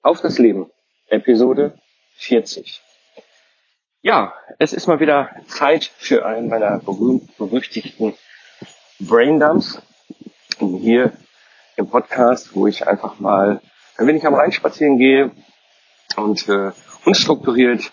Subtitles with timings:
[0.00, 0.70] Auf das Leben,
[1.08, 1.76] Episode
[2.18, 2.80] 40.
[4.00, 8.14] Ja, es ist mal wieder Zeit für einen meiner berühmt-berüchtigten
[9.00, 9.82] Braindumps.
[10.60, 11.12] Hier
[11.76, 13.60] im Podcast, wo ich einfach mal
[13.96, 15.32] ein wenig am Rhein spazieren gehe
[16.16, 16.70] und äh,
[17.04, 17.92] unstrukturiert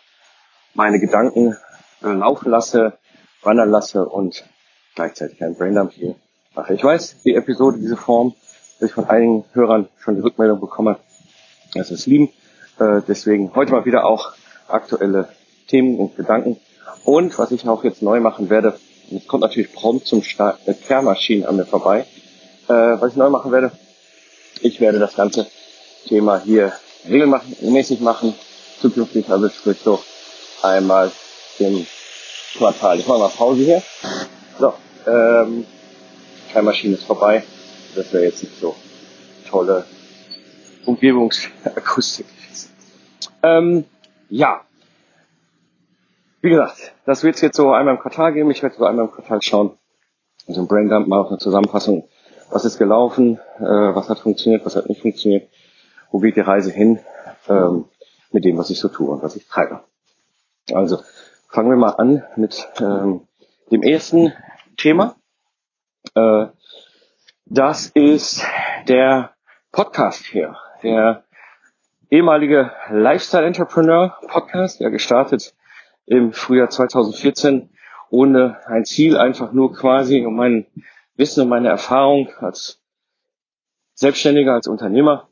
[0.75, 1.57] meine Gedanken
[2.03, 2.99] äh, laufen lasse,
[3.41, 4.47] wandern lasse und
[4.93, 6.15] gleichzeitig einen Braindump hier
[6.53, 6.75] mache.
[6.75, 8.35] Ich weiß, die Episode, diese Form,
[8.79, 10.99] dass ich von einigen Hörern schon die Rückmeldung bekomme,
[11.79, 12.29] dass es lieben.
[12.79, 14.33] Äh, deswegen heute mal wieder auch
[14.67, 15.29] aktuelle
[15.67, 16.57] Themen und Gedanken.
[17.03, 18.77] Und was ich auch jetzt neu machen werde,
[19.15, 22.05] es kommt natürlich prompt zum Start eine Kehrmaschine an mir vorbei.
[22.67, 23.71] Äh, was ich neu machen werde,
[24.61, 25.47] ich werde das ganze
[26.07, 26.73] Thema hier
[27.07, 28.33] regelmäßig machen,
[28.81, 29.99] zukünftig, also sprich so
[30.63, 31.11] einmal
[31.59, 31.85] im
[32.57, 32.99] Quartal.
[32.99, 33.83] Ich mache mal Pause hier.
[34.59, 34.73] So,
[35.07, 35.65] ähm,
[36.51, 37.43] Kehrmaschine ist vorbei.
[37.95, 38.75] Das wäre jetzt nicht so
[39.49, 39.85] tolle
[40.85, 42.25] Umgebungsakustik.
[43.43, 43.85] Ähm,
[44.29, 44.61] ja,
[46.41, 48.51] wie gesagt, das wird es jetzt so einmal im Quartal geben.
[48.51, 49.77] Ich werde so einmal im Quartal schauen,
[50.47, 52.07] also ein Braindump mal auf eine Zusammenfassung,
[52.51, 55.49] was ist gelaufen, äh, was hat funktioniert, was hat nicht funktioniert,
[56.11, 56.99] wo geht die Reise hin
[57.47, 57.85] ähm,
[58.31, 59.83] mit dem, was ich so tue und was ich treibe.
[60.71, 60.99] Also
[61.49, 63.27] fangen wir mal an mit ähm,
[63.71, 64.33] dem ersten
[64.77, 65.15] Thema.
[66.15, 66.47] Äh,
[67.45, 68.45] das ist
[68.87, 69.35] der
[69.71, 71.23] Podcast hier, der
[72.09, 75.53] ehemalige Lifestyle Entrepreneur Podcast, der gestartet
[76.05, 77.69] im Frühjahr 2014
[78.09, 80.67] ohne ein Ziel, einfach nur quasi um mein
[81.17, 82.81] Wissen und meine Erfahrung als
[83.93, 85.27] Selbstständiger, als Unternehmer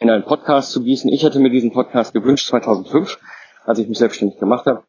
[0.00, 1.12] in einen Podcast zu gießen.
[1.12, 3.18] Ich hätte mir diesen Podcast gewünscht 2005,
[3.64, 4.84] als ich mich selbstständig gemacht habe.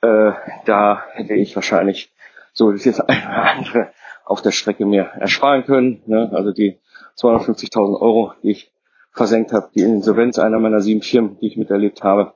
[0.00, 0.32] Äh,
[0.64, 2.12] da hätte ich wahrscheinlich
[2.52, 3.92] so das jetzt eine oder andere
[4.24, 6.02] auf der Strecke mir ersparen können.
[6.06, 6.30] Ne?
[6.32, 6.78] Also die
[7.18, 8.73] 250.000 Euro, die ich
[9.14, 12.34] versenkt habe, die Insolvenz einer meiner sieben Firmen, die ich miterlebt habe,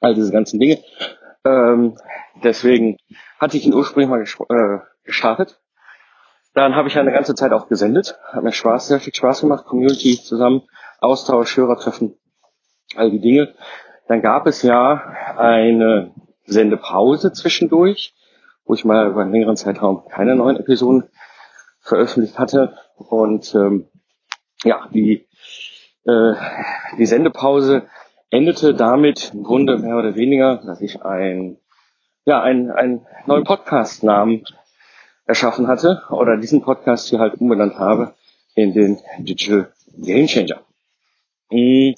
[0.00, 0.78] all diese ganzen Dinge.
[1.44, 1.96] Ähm,
[2.42, 2.96] deswegen
[3.38, 5.60] hatte ich ihn ursprünglich mal äh, gestartet.
[6.52, 9.64] Dann habe ich eine ganze Zeit auch gesendet, hat mir Spaß, sehr viel Spaß gemacht,
[9.66, 10.62] Community zusammen,
[11.00, 12.18] Austausch, Hörertreffen,
[12.96, 13.54] all die Dinge.
[14.08, 16.12] Dann gab es ja eine
[16.44, 18.14] Sendepause zwischendurch,
[18.64, 21.08] wo ich mal über einen längeren Zeitraum keine neuen Episoden
[21.80, 22.76] veröffentlicht hatte.
[22.96, 23.88] Und ähm,
[24.64, 25.28] ja, die,
[26.04, 26.32] äh,
[26.98, 27.88] die Sendepause
[28.30, 31.58] endete damit im Grunde mehr oder weniger, dass ich ein,
[32.24, 34.44] ja, einen, einen neuen Podcast-Namen
[35.26, 38.14] erschaffen hatte oder diesen Podcast hier halt umbenannt habe
[38.54, 40.60] in den Digital Game Changer.
[41.50, 41.92] Mm,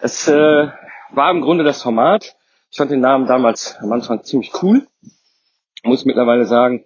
[0.00, 0.68] es äh,
[1.10, 2.36] war im Grunde das Format.
[2.70, 4.86] Ich fand den Namen damals am Anfang ziemlich cool.
[5.82, 6.84] Muss mittlerweile sagen,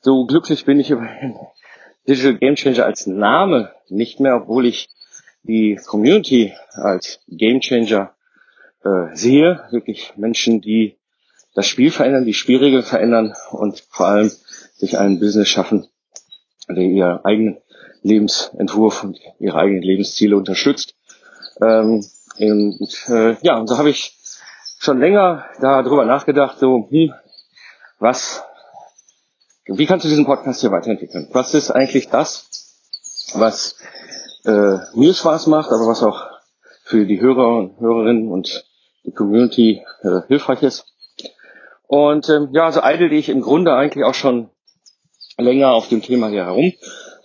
[0.00, 1.36] so glücklich bin ich über den
[2.08, 4.88] Digital Game Changer als Name nicht mehr, obwohl ich
[5.42, 8.14] die Community als Game Changer
[8.84, 9.64] äh, sehe.
[9.70, 10.96] Wirklich Menschen, die
[11.54, 14.30] das Spiel verändern, die Spielregeln verändern und vor allem
[14.74, 15.88] sich ein Business schaffen,
[16.68, 17.58] der ihr eigenen
[18.02, 20.94] Lebensentwurf und ihre eigenen Lebensziele unterstützt.
[21.60, 22.04] Ähm,
[22.38, 24.16] und äh, ja, und so habe ich
[24.78, 27.12] schon länger darüber nachgedacht, so, hm,
[27.98, 28.42] was,
[29.66, 31.28] wie kannst du diesen Podcast hier weiterentwickeln?
[31.32, 32.48] Was ist eigentlich das,
[33.34, 33.76] was
[34.44, 36.26] äh, mir Spaß macht, aber was auch
[36.84, 38.64] für die Hörer und Hörerinnen und
[39.04, 40.86] die Community äh, hilfreich ist.
[41.86, 44.50] Und ähm, ja, also eidelte ich im Grunde eigentlich auch schon
[45.38, 46.72] länger auf dem Thema hier herum,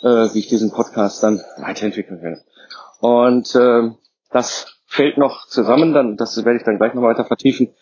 [0.01, 2.41] äh, wie ich diesen Podcast dann weiterentwickeln will.
[2.99, 3.91] Und äh,
[4.31, 7.73] das fällt noch zusammen, dann das werde ich dann gleich noch weiter vertiefen,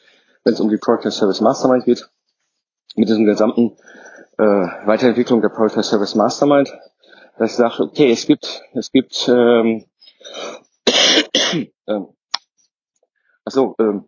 [0.44, 2.10] wenn es um die Product Service Mastermind geht,
[2.96, 3.78] mit diesem gesamten
[4.38, 6.74] äh, Weiterentwicklung der Product Service Mastermind
[7.38, 9.86] dass ich sage, okay, es gibt, es gibt, ähm,
[11.88, 12.08] ähm,
[13.46, 14.06] achso, ähm,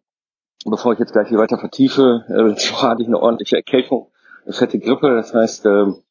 [0.66, 4.12] bevor ich jetzt gleich hier weiter vertiefe, äh, so hatte ich eine ordentliche Erkältung,
[4.44, 6.02] eine fette Grippe, das heißt, ähm,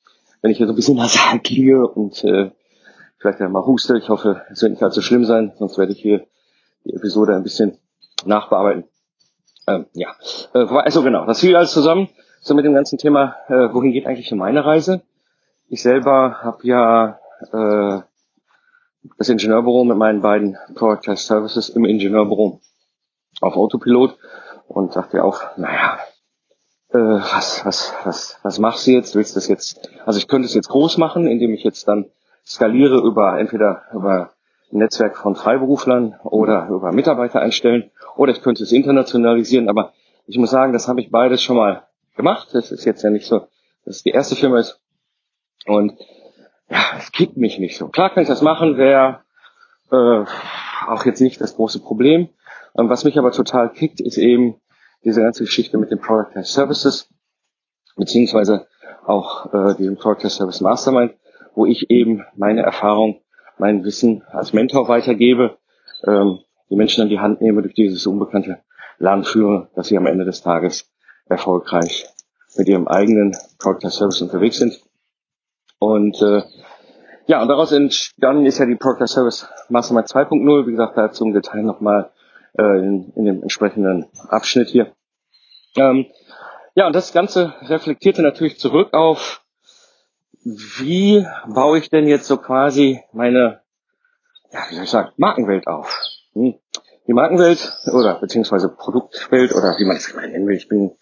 [0.42, 2.50] wenn ich hier so ein bisschen nasal klinge und äh,
[3.18, 6.26] vielleicht mal huste, ich hoffe, es wird nicht allzu schlimm sein, sonst werde ich hier
[6.84, 7.78] die Episode ein bisschen
[8.26, 8.84] nachbearbeiten.
[9.66, 10.14] Ähm, ja,
[10.52, 12.08] äh, also genau, das fiel alles zusammen,
[12.40, 15.02] so mit dem ganzen Thema, äh, wohin geht eigentlich meine Reise?
[15.74, 17.18] Ich selber habe ja
[17.52, 18.00] äh,
[19.18, 22.60] das Ingenieurbüro mit meinen beiden Product Services im Ingenieurbüro
[23.40, 24.16] auf Autopilot
[24.68, 25.98] und sagte auch, naja,
[26.90, 29.16] äh, was, was, was, was machst du jetzt?
[29.16, 29.90] Willst du das jetzt?
[30.06, 32.08] Also ich könnte es jetzt groß machen, indem ich jetzt dann
[32.46, 34.30] skaliere über entweder über
[34.70, 39.92] ein Netzwerk von Freiberuflern oder über Mitarbeiter einstellen oder ich könnte es internationalisieren, aber
[40.28, 41.82] ich muss sagen, das habe ich beides schon mal
[42.14, 42.50] gemacht.
[42.52, 43.48] Das ist jetzt ja nicht so,
[43.84, 44.80] dass es die erste Firma ist,
[45.66, 45.98] und
[46.68, 47.88] ja, es kickt mich nicht so.
[47.88, 49.24] Klar kann ich das machen, wer
[49.90, 50.24] äh,
[50.86, 52.28] auch jetzt nicht das große Problem.
[52.76, 54.56] Ähm, was mich aber total kickt, ist eben
[55.04, 57.08] diese ganze Geschichte mit den Productized Services,
[57.96, 58.66] beziehungsweise
[59.06, 61.14] auch äh, diesem Productized Service Mastermind,
[61.54, 63.20] wo ich eben meine Erfahrung,
[63.58, 65.58] mein Wissen als Mentor weitergebe,
[66.06, 66.40] ähm,
[66.70, 68.58] die Menschen an die Hand nehme, durch dieses unbekannte
[68.98, 70.90] Land führe, dass sie am Ende des Tages
[71.26, 72.06] erfolgreich
[72.56, 74.80] mit ihrem eigenen Productized Service unterwegs sind.
[75.84, 76.42] Und äh,
[77.26, 80.66] ja, und daraus entstanden ist ja die Productized Service Mastermind 2.0.
[80.66, 82.10] Wie gesagt, dazu im Detail nochmal
[82.58, 84.92] äh, in, in dem entsprechenden Abschnitt hier.
[85.76, 86.06] Ähm,
[86.74, 89.42] ja, und das Ganze reflektierte natürlich zurück auf,
[90.44, 93.60] wie baue ich denn jetzt so quasi meine,
[94.52, 96.02] ja, wie soll ich sagen, Markenwelt auf?
[96.32, 96.54] Hm.
[97.06, 100.92] Die Markenwelt oder beziehungsweise Produktwelt oder wie man es nennen will, ich bin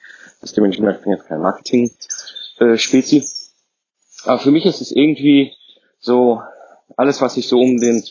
[0.40, 3.42] das dementsprechend, ich bin jetzt kein Marketing-Spezi.
[4.25, 5.53] Aber für mich ist es irgendwie
[5.99, 6.43] so
[6.97, 8.05] alles, was sich so um den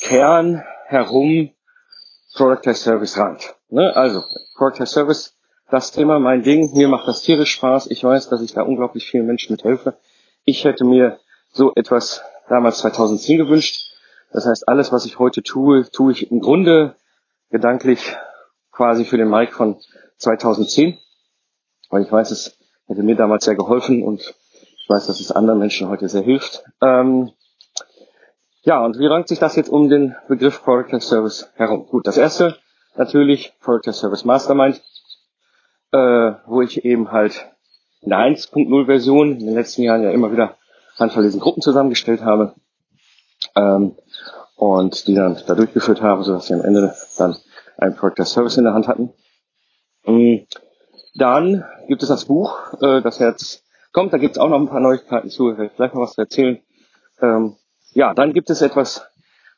[0.00, 1.50] Kern herum
[2.34, 3.54] Product as Service rankt.
[3.70, 3.94] Ne?
[3.96, 4.22] Also,
[4.56, 5.34] Product as Service,
[5.70, 7.88] das Thema, mein Ding, mir macht das tierisch Spaß.
[7.90, 9.96] Ich weiß, dass ich da unglaublich vielen Menschen mithelfe.
[10.44, 11.18] Ich hätte mir
[11.52, 13.92] so etwas damals 2010 gewünscht.
[14.32, 16.94] Das heißt, alles, was ich heute tue, tue ich im Grunde
[17.50, 18.16] gedanklich
[18.70, 19.80] quasi für den Mike von
[20.18, 20.98] 2010.
[21.90, 24.34] Weil ich weiß, es hätte mir damals sehr geholfen und
[24.86, 26.62] ich weiß, dass es anderen Menschen heute sehr hilft.
[26.80, 27.32] Ähm,
[28.62, 31.88] ja, und wie rankt sich das jetzt um den Begriff Product as Service herum?
[31.88, 32.56] Gut, das erste
[32.94, 34.80] natürlich Product as Service Mastermind,
[35.90, 37.48] äh, wo ich eben halt
[38.02, 40.56] in der 1.0 Version in den letzten Jahren ja immer wieder
[40.96, 42.54] Handvoll diesen Gruppen zusammengestellt habe
[43.56, 43.96] ähm,
[44.54, 47.36] und die dann da durchgeführt habe, sodass sie am Ende dann
[47.76, 49.12] ein Product as Service in der Hand hatten.
[50.04, 50.46] Ähm,
[51.16, 53.65] dann gibt es das Buch, äh, das jetzt
[53.96, 54.12] kommt.
[54.12, 55.54] Da gibt es auch noch ein paar Neuigkeiten zu.
[55.54, 56.60] Vielleicht noch was erzählen.
[57.22, 57.56] Ähm,
[57.94, 59.08] ja, dann gibt es etwas,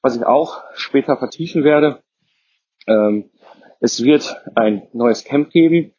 [0.00, 1.98] was ich auch später vertiefen werde.
[2.86, 3.30] Ähm,
[3.80, 5.92] es wird ein neues Camp geben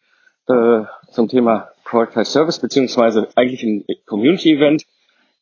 [0.48, 4.86] äh, zum Thema Productized Service, beziehungsweise eigentlich ein Community-Event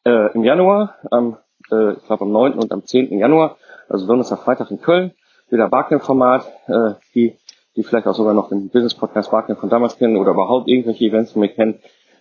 [0.03, 1.38] äh, im Januar, am,
[1.69, 2.53] äh, ich glaube am 9.
[2.53, 3.15] und am 10.
[3.19, 3.57] Januar,
[3.89, 5.11] also Donnerstag, Freitag in Köln,
[5.51, 7.38] wieder Barcamp-Format, äh, die,
[7.75, 11.33] die vielleicht auch sogar noch den Business-Podcast Barcamp von damals kennen oder überhaupt irgendwelche Events
[11.33, 11.79] von mir kennen,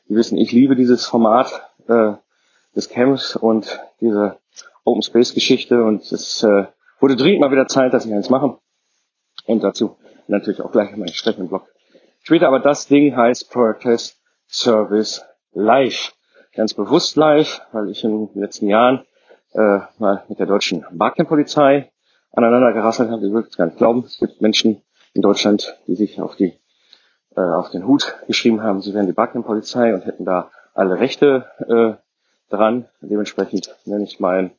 [0.08, 1.50] die wissen, ich liebe dieses Format
[1.88, 2.12] äh,
[2.74, 4.38] des Camps und diese
[4.84, 6.66] Open Space Geschichte und es äh,
[7.00, 8.58] wurde dringend mal wieder Zeit, dass ich eins mache.
[9.46, 9.96] Und dazu
[10.28, 11.66] natürlich auch gleich meinen Streckenblock.
[12.22, 16.12] Später aber das Ding heißt Protest Service Live.
[16.54, 19.04] Ganz bewusst live, weil ich in den letzten Jahren
[19.52, 21.90] äh, mal mit der deutschen Barcamp-Polizei
[22.32, 23.26] aneinander gerasselt habe.
[23.26, 24.04] Ich würde es gar nicht glauben.
[24.04, 24.82] Es gibt Menschen
[25.14, 26.54] in Deutschland, die sich auf die
[27.36, 31.46] äh, auf den Hut geschrieben haben, sie wären die Barcamp-Polizei und hätten da alle Rechte
[31.68, 32.86] äh, dran.
[33.00, 34.52] Dementsprechend nenne ich mein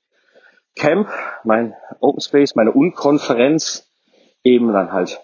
[0.76, 1.10] Camp,
[1.44, 3.88] mein Open Space, meine Unkonferenz
[4.44, 5.20] eben dann halt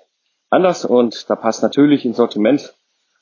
[0.49, 2.73] anders und da passt natürlich ins Sortiment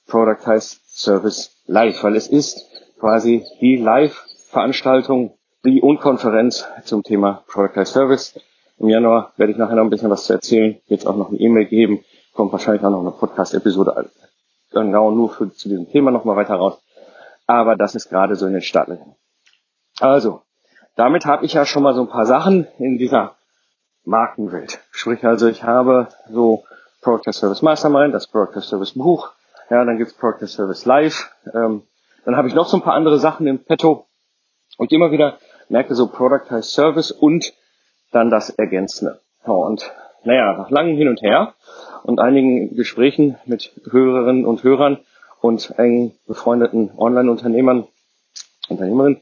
[0.07, 2.66] Product heißt Service Live, weil es ist
[3.00, 8.39] quasi die Live-Veranstaltung, die Unkonferenz zum Thema Product heißt Service.
[8.80, 11.39] Im Januar werde ich nachher noch ein bisschen was zu erzählen, jetzt auch noch eine
[11.39, 14.10] E-Mail geben, kommt wahrscheinlich auch noch eine Podcast-Episode
[14.71, 16.81] genau nur für, zu diesem Thema nochmal weiter raus.
[17.47, 19.15] Aber das ist gerade so in den Startlöchern.
[20.00, 20.41] Also,
[20.95, 23.35] damit habe ich ja schon mal so ein paar Sachen in dieser
[24.03, 24.79] Markenwelt.
[24.91, 26.63] Sprich also, ich habe so
[27.01, 29.31] Product Service Mastermind, das Product Service Buch,
[29.69, 31.83] ja, dann gibt's Product Service Live, ähm,
[32.25, 34.07] dann habe ich noch so ein paar andere Sachen im Petto
[34.78, 35.37] und immer wieder
[35.69, 37.54] merke so Product Service und
[38.11, 39.21] dann das Ergänzende.
[39.44, 39.92] Und
[40.23, 41.54] naja, nach langem Hin und Her
[42.03, 44.99] und einigen Gesprächen mit Hörerinnen und Hörern
[45.41, 47.87] und eng befreundeten Online-Unternehmern,
[48.69, 49.21] Unternehmerinnen,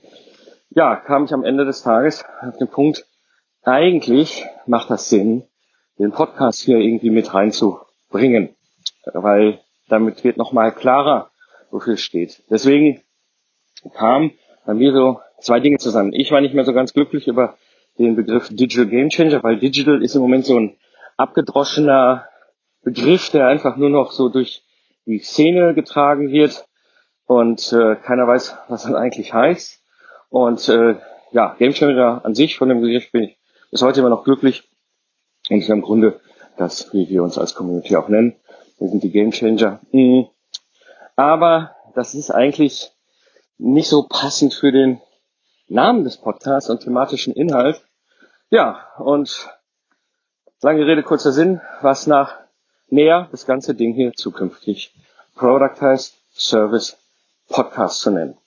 [0.70, 3.06] ja, kam ich am Ende des Tages auf den Punkt,
[3.64, 5.44] eigentlich macht das Sinn,
[5.98, 8.56] den Podcast hier irgendwie mit reinzubringen,
[9.14, 9.60] weil
[9.90, 11.32] damit wird nochmal klarer,
[11.72, 12.44] wofür es steht.
[12.50, 13.02] Deswegen
[13.94, 14.32] kam
[14.66, 16.14] bei mir so zwei Dinge zusammen.
[16.14, 17.58] Ich war nicht mehr so ganz glücklich über
[17.98, 20.78] den Begriff Digital Game Changer, weil Digital ist im Moment so ein
[21.18, 22.29] abgedroschener
[22.82, 24.64] Begriff, der einfach nur noch so durch
[25.06, 26.68] die Szene getragen wird
[27.26, 29.84] und äh, keiner weiß, was das eigentlich heißt.
[30.30, 30.96] Und äh,
[31.32, 33.40] ja, Game Changer an sich von dem Begriff bin ich
[33.72, 34.70] bis heute immer noch glücklich.
[35.50, 36.20] Und im Grunde
[36.58, 38.36] das, wie wir uns als Community auch nennen.
[38.78, 39.80] Wir sind die Game Changer.
[39.92, 40.28] Mhm.
[41.16, 42.92] Aber das ist eigentlich
[43.58, 45.02] nicht so passend für den
[45.68, 47.82] Namen des Podcasts und thematischen Inhalt.
[48.50, 49.50] Ja, und
[50.62, 52.38] lange Rede, kurzer Sinn, was nach
[52.92, 54.94] näher das ganze Ding hier zukünftig
[55.36, 56.98] Productized Service
[57.50, 58.38] Podcast zu nennen.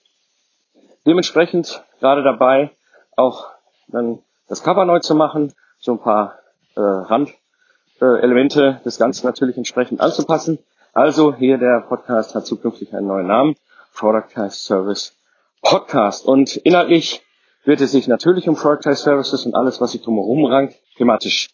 [1.06, 2.70] Dementsprechend gerade dabei,
[3.16, 3.46] auch
[3.88, 6.38] dann das Cover neu zu machen, so ein paar
[6.76, 10.58] äh, Randelemente äh, des Ganzen natürlich entsprechend anzupassen.
[10.92, 13.56] Also hier der Podcast hat zukünftig einen neuen Namen,
[13.94, 15.16] Productized Service
[15.62, 16.26] Podcast.
[16.26, 17.22] Und inhaltlich
[17.64, 21.50] wird es sich natürlich um Productized Services und alles, was sich drumherum rankt, thematisch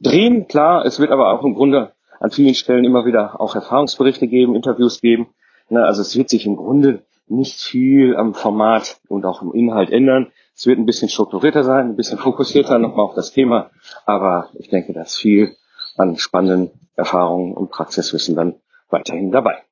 [0.00, 0.46] drehen.
[0.48, 4.54] Klar, es wird aber auch im Grunde an vielen Stellen immer wieder auch Erfahrungsberichte geben,
[4.54, 5.28] Interviews geben.
[5.68, 9.90] Ne, also es wird sich im Grunde nicht viel am Format und auch im Inhalt
[9.90, 10.32] ändern.
[10.54, 13.70] Es wird ein bisschen strukturierter sein, ein bisschen fokussierter nochmal auf das Thema,
[14.06, 15.56] aber ich denke, da ist viel
[15.96, 18.56] an spannenden Erfahrungen und Praxiswissen dann
[18.88, 19.62] weiterhin dabei.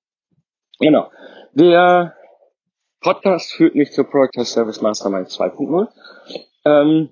[0.79, 1.11] Genau.
[1.55, 2.15] Der
[3.01, 5.89] Podcast führt mich zur Project Service Mastermind 2.0.
[6.65, 7.11] Ähm,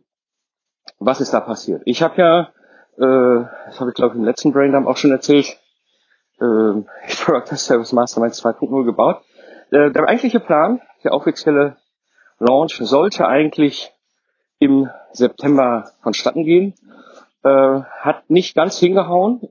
[0.98, 1.82] was ist da passiert?
[1.84, 2.53] Ich habe ja,
[2.96, 5.46] äh, das habe ich glaube ich im letzten Braindump auch schon erzählt,
[6.40, 6.82] äh,
[7.24, 9.22] Project Service Mastermind 2.0 gebaut.
[9.70, 11.76] Äh, der eigentliche Plan, der offizielle
[12.38, 13.92] Launch sollte eigentlich
[14.58, 16.74] im September vonstatten gehen.
[17.42, 19.48] Äh, hat nicht ganz hingehauen,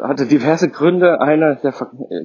[0.00, 1.20] hatte diverse Gründe.
[1.20, 1.72] Einer der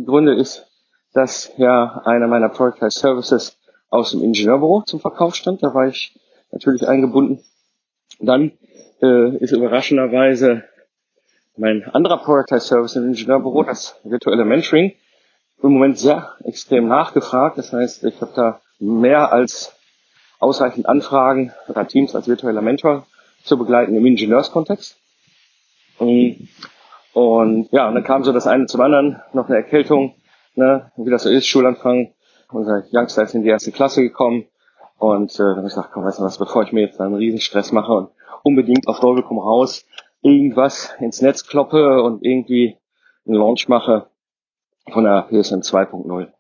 [0.06, 0.68] Gründe ist,
[1.14, 3.58] dass ja einer meiner Productized Services
[3.90, 5.64] aus dem Ingenieurbüro zum Verkauf stand.
[5.64, 6.20] Da war ich
[6.52, 7.44] natürlich eingebunden.
[8.20, 8.52] Dann
[9.02, 10.64] äh, ist überraschenderweise
[11.58, 14.94] mein anderer Productized Service im Ingenieurbüro, das virtuelle Mentoring,
[15.64, 17.58] im Moment sehr extrem nachgefragt.
[17.58, 19.76] Das heißt, ich habe da mehr als
[20.40, 23.08] ausreichend Anfragen oder Teams als virtueller Mentor
[23.44, 24.98] zu begleiten im Ingenieurskontext.
[25.98, 26.50] Und
[27.72, 30.14] ja, und dann kam so das eine zum anderen, noch eine Erkältung,
[30.54, 32.14] ne, wie das so ist, Schulanfang.
[32.52, 34.46] Unser Youngster ist in die erste Klasse gekommen.
[34.98, 37.16] Und äh, dann habe ich gesagt, komm, weißt du was, bevor ich mir jetzt einen
[37.16, 38.10] Riesenstress mache und
[38.44, 39.86] unbedingt auf Teufel komm raus,
[40.22, 42.78] irgendwas ins Netz kloppe und irgendwie
[43.26, 44.10] einen Launch mache
[44.92, 46.32] von der PSM 2.0.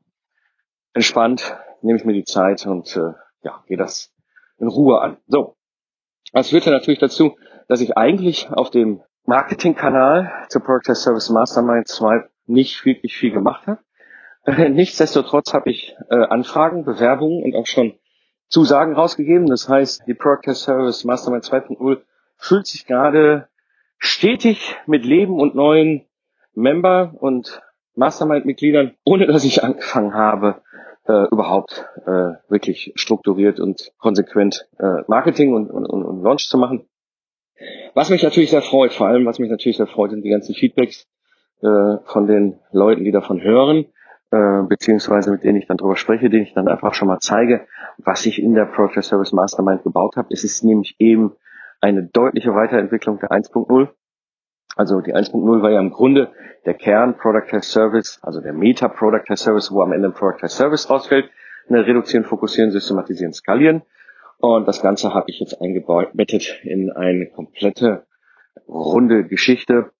[0.93, 4.13] Entspannt, nehme ich mir die Zeit und äh, ja, gehe das
[4.57, 5.17] in Ruhe an.
[5.27, 5.55] So.
[6.33, 7.37] Das führte natürlich dazu,
[7.67, 13.67] dass ich eigentlich auf dem Marketingkanal zur Product Service Mastermind 2 nicht wirklich viel gemacht
[13.67, 13.79] habe.
[14.71, 17.93] Nichtsdestotrotz habe ich äh, Anfragen, Bewerbungen und auch schon
[18.49, 19.47] Zusagen rausgegeben.
[19.47, 22.01] Das heißt, die Product Service Mastermind 2.0
[22.37, 23.47] fühlt sich gerade
[23.97, 26.05] stetig mit Leben und neuen
[26.53, 27.61] Member und
[27.95, 30.61] Mastermind-Mitgliedern, ohne dass ich angefangen habe,
[31.07, 36.87] äh, überhaupt äh, wirklich strukturiert und konsequent äh, Marketing und, und, und Launch zu machen.
[37.95, 40.53] Was mich natürlich sehr freut, vor allem was mich natürlich sehr freut, sind die ganzen
[40.53, 41.07] Feedbacks
[41.61, 43.87] äh, von den Leuten, die davon hören,
[44.31, 47.67] äh, beziehungsweise mit denen ich dann drüber spreche, denen ich dann einfach schon mal zeige,
[47.97, 50.27] was ich in der Project Service Mastermind gebaut habe.
[50.31, 51.33] Es ist nämlich eben
[51.79, 53.89] eine deutliche Weiterentwicklung der 1.0.
[54.75, 56.31] Also die 1.0 war ja im Grunde
[56.65, 60.13] der Kern Product as Service, also der Meta Product as Service, wo am Ende ein
[60.13, 61.29] Product as Service rausfällt.
[61.69, 63.81] Eine reduzieren, fokussieren, systematisieren, skalieren.
[64.39, 68.05] Und das Ganze habe ich jetzt eingebettet in eine komplette
[68.67, 69.91] runde Geschichte,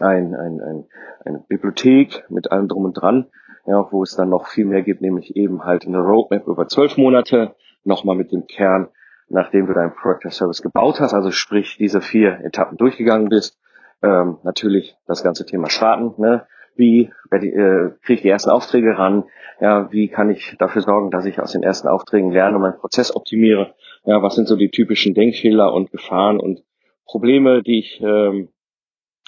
[0.00, 0.84] ein, ein, ein,
[1.24, 3.26] eine Bibliothek mit allem drum und dran,
[3.66, 6.96] ja, wo es dann noch viel mehr gibt, nämlich eben halt eine Roadmap über zwölf
[6.96, 8.88] Monate, nochmal mit dem Kern,
[9.28, 13.58] nachdem du deinen Product as Service gebaut hast, also sprich diese vier Etappen durchgegangen bist,
[14.02, 16.20] ähm, natürlich das ganze Thema starten.
[16.20, 16.46] Ne?
[16.74, 19.24] Wie äh, kriege ich die ersten Aufträge ran?
[19.60, 22.78] Ja, wie kann ich dafür sorgen, dass ich aus den ersten Aufträgen lerne und meinen
[22.78, 23.74] Prozess optimiere?
[24.04, 26.62] Ja, was sind so die typischen Denkfehler und Gefahren und
[27.04, 28.48] Probleme, die ich ähm,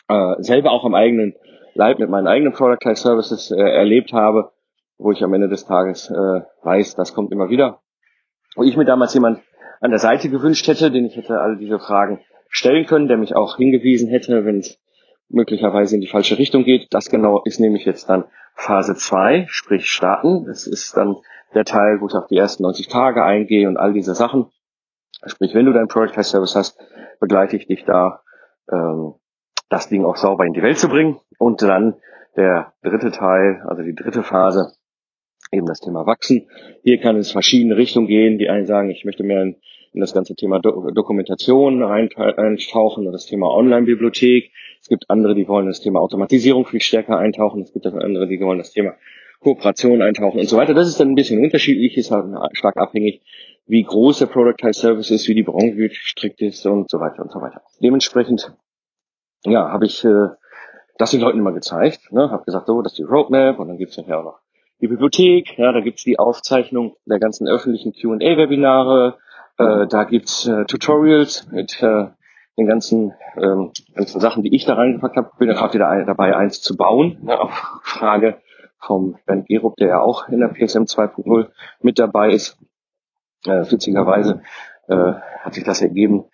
[0.08, 1.34] äh, selber auch am eigenen
[1.74, 4.52] Leib mit meinen eigenen Product Services äh, erlebt habe,
[4.98, 7.80] wo ich am Ende des Tages äh, weiß, das kommt immer wieder.
[8.54, 9.40] Wo ich mir damals jemand
[9.80, 13.34] an der Seite gewünscht hätte, den ich hätte all diese Fragen stellen können, der mich
[13.34, 14.78] auch hingewiesen hätte, wenn es
[15.28, 16.88] möglicherweise in die falsche Richtung geht.
[16.90, 18.24] Das genau ist nämlich jetzt dann
[18.54, 20.44] Phase 2, sprich starten.
[20.44, 21.16] Das ist dann
[21.54, 24.50] der Teil, wo ich auf die ersten 90 Tage eingehe und all diese Sachen.
[25.24, 26.78] Sprich, wenn du dein Product Service hast,
[27.20, 28.22] begleite ich dich da,
[28.70, 29.14] ähm,
[29.68, 31.18] das Ding auch sauber in die Welt zu bringen.
[31.42, 31.96] Und dann
[32.36, 34.74] der dritte Teil, also die dritte Phase,
[35.50, 36.46] eben das Thema Wachsen.
[36.84, 38.38] Hier kann es verschiedene Richtungen gehen.
[38.38, 39.56] Die einen sagen, ich möchte mehr in,
[39.92, 44.52] in das ganze Thema Do Dokumentation eintauchen und das Thema Online-Bibliothek.
[44.80, 47.62] Es gibt andere, die wollen das Thema Automatisierung viel stärker eintauchen.
[47.62, 48.94] Es gibt andere, die wollen das Thema
[49.40, 50.74] Kooperation eintauchen und so weiter.
[50.74, 53.20] Das ist dann ein bisschen unterschiedlich, ist halt stark abhängig,
[53.66, 57.32] wie groß der Productized Service ist, wie die Branche gestrickt ist und so weiter und
[57.32, 57.62] so weiter.
[57.82, 58.54] Dementsprechend,
[59.44, 60.28] ja, habe ich äh,
[60.98, 63.78] das den Leuten immer gezeigt, ne, habe gesagt, so, das ist die Roadmap und dann
[63.78, 64.38] gibt's nachher auch noch
[64.80, 69.18] die Bibliothek, ja, da gibt's die Aufzeichnung der ganzen öffentlichen Q&A-Webinare,
[69.58, 72.08] äh, da gibt's äh, Tutorials mit äh,
[72.58, 75.30] den ganzen, ähm, ganzen Sachen, die ich da reingepackt habe.
[75.38, 78.40] Bin ja gerade wieder dabei, eins zu bauen, ne, auf Frage
[78.78, 81.48] vom Ben Gerup, der ja auch in der PSM 2.0
[81.80, 82.58] mit dabei ist.
[83.46, 84.42] Äh, witzigerweise
[84.88, 86.24] äh, hat sich das ergeben,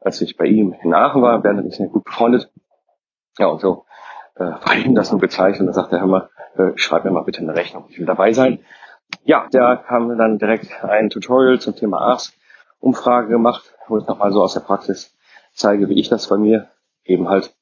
[0.00, 1.40] als ich bei ihm in Aachen war.
[1.40, 2.50] Bernd ich sind gut befreundet.
[3.38, 3.84] Ja, und so
[4.38, 5.60] äh, war ihm das nur gezeichnet.
[5.60, 8.06] Und dann sagte er, hör mal, äh, schreib mir mal bitte eine Rechnung, ich will
[8.06, 8.60] dabei sein.
[9.24, 14.42] Ja, da kam dann direkt ein Tutorial zum Thema ARS-Umfrage gemacht, wo ich nochmal so
[14.42, 15.16] aus der Praxis
[15.52, 16.68] zeige, wie ich das bei mir
[17.04, 17.54] eben halt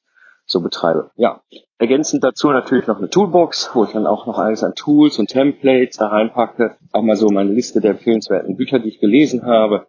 [0.45, 1.11] so betreibe.
[1.17, 1.41] Ja,
[1.79, 5.29] ergänzend dazu natürlich noch eine Toolbox, wo ich dann auch noch alles an Tools und
[5.29, 6.77] Templates da reinpacke.
[6.93, 9.87] Auch mal so meine Liste der empfehlenswerten Bücher, die ich gelesen habe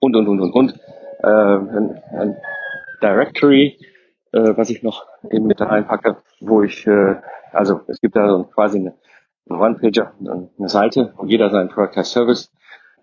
[0.00, 0.80] und, und, und, und, und.
[1.20, 2.36] Äh, ein, ein
[3.02, 3.78] Directory,
[4.32, 7.16] äh, was ich noch eben mit reinpacke, wo ich, äh,
[7.52, 8.94] also es gibt da so quasi eine,
[9.48, 12.52] eine One-Pager, eine Seite, wo jeder seinen Product Service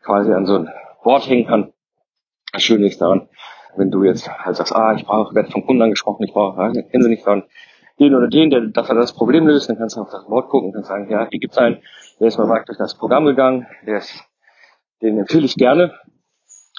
[0.03, 0.69] quasi an so ein
[1.03, 1.73] Board hängen kann.
[2.53, 3.27] Das Schöne ist daran,
[3.75, 6.71] wenn du jetzt halt sagst, ah, ich brauche, werde vom Kunden angesprochen, ich brauche, ah,
[6.71, 7.43] kennen Sie nicht von
[7.99, 10.67] den oder den, der das, das Problem löst, dann kannst du auf das Wort gucken
[10.67, 11.81] und kannst sagen, ja, hier gibt's einen,
[12.19, 14.23] der ist mal weit durch das Programm gegangen, der ist,
[15.01, 15.93] den empfehle ich gerne.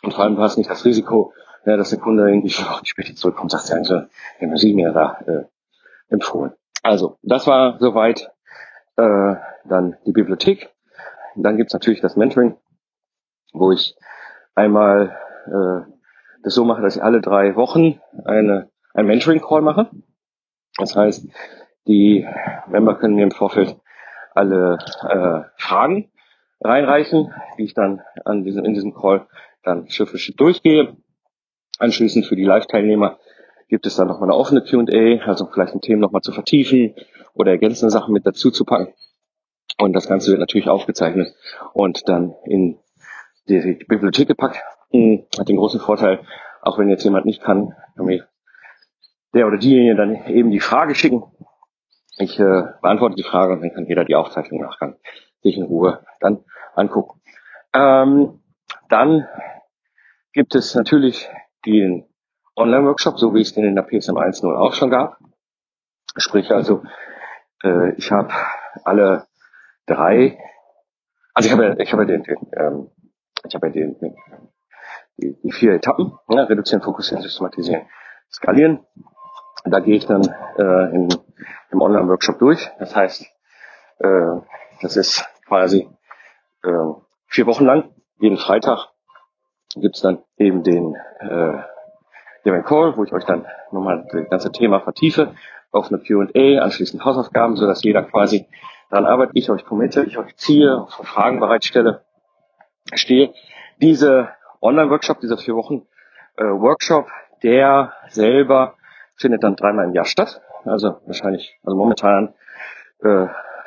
[0.03, 1.33] Und vor allem du hast nicht das Risiko,
[1.67, 2.55] ja, dass der Kunde irgendwie
[2.85, 3.97] später zurückkommt, sagst du eigentlich so,
[4.41, 5.45] haben Sie mir da äh,
[6.09, 6.53] empfohlen.
[6.83, 8.31] Also, das war soweit
[8.97, 10.71] äh, dann die Bibliothek.
[11.35, 12.57] Dann gibt's natürlich das Mentoring,
[13.53, 13.97] wo ich
[14.55, 15.93] einmal äh,
[16.43, 19.91] das so mache, dass ich alle drei Wochen eine, ein Mentoring-Call mache.
[20.79, 21.29] Das heißt,
[21.89, 22.27] die
[22.69, 23.77] Member können mir im Vorfeld
[24.35, 26.13] alle äh, Fragen
[26.61, 29.27] reinreichen, die ich dann an diesem, in diesem Call
[29.63, 30.97] dann Schritt durchgehe.
[31.79, 33.19] Anschließend für die Live-Teilnehmer
[33.69, 36.95] gibt es dann nochmal eine offene Q&A, also vielleicht ein Thema nochmal zu vertiefen
[37.35, 38.95] oder ergänzende Sachen mit dazu zu packen.
[39.79, 41.35] Und das Ganze wird natürlich aufgezeichnet
[41.75, 42.79] und dann in
[43.49, 44.63] die Bibliothek gepackt.
[44.91, 46.21] Hm, hat den großen Vorteil,
[46.63, 48.27] auch wenn jetzt jemand nicht kann, kann mir
[49.35, 51.25] der oder diejenige dann eben die Frage schicken.
[52.19, 54.97] Ich äh, beantworte die Frage und dann kann jeder die Aufzeichnung nachgang
[55.43, 57.21] sich in Ruhe dann angucken.
[57.75, 58.41] Ähm,
[58.89, 59.29] dann
[60.33, 61.29] gibt es natürlich
[61.67, 62.09] den
[62.55, 65.19] Online-Workshop, so wie es den in der PSM 1.0 auch schon gab.
[66.17, 66.83] Sprich also,
[67.63, 68.33] äh, ich habe
[68.85, 69.27] alle
[69.87, 70.39] drei,
[71.35, 72.91] also ich habe ich habe den, den ähm,
[73.47, 74.17] ich habe den, den
[75.19, 77.87] die, die vier Etappen, ja, reduzieren, fokussieren, systematisieren,
[78.31, 78.87] skalieren.
[79.65, 80.23] Da gehe ich dann
[80.59, 81.09] äh, in,
[81.71, 82.71] im Online-Workshop durch.
[82.79, 83.27] Das heißt,
[83.99, 84.41] äh,
[84.83, 85.89] das ist quasi
[86.63, 86.93] äh,
[87.27, 88.89] vier Wochen lang, jeden Freitag
[89.81, 91.59] gibt's dann eben den, äh,
[92.45, 95.35] den Call, wo ich euch dann nochmal das ganze Thema vertiefe,
[95.73, 98.47] auf eine Q&A, anschließend Hausaufgaben, so dass jeder quasi
[98.91, 102.05] daran arbeitet, ich euch committe, ich euch ziehe, Fragen bereitstelle,
[102.95, 103.35] stehe.
[103.81, 104.31] Diese
[104.63, 105.87] Online-Workshop, dieser vier Wochen
[106.37, 107.09] äh, Workshop,
[107.43, 108.75] der selber
[109.17, 110.41] findet dann dreimal im Jahr statt.
[110.65, 112.35] Also wahrscheinlich, also momentan
[113.03, 113.27] äh,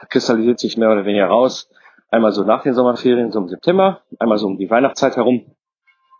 [0.09, 1.69] kristallisiert sich mehr oder weniger raus.
[2.09, 5.45] Einmal so nach den Sommerferien, so im September, einmal so um die Weihnachtszeit herum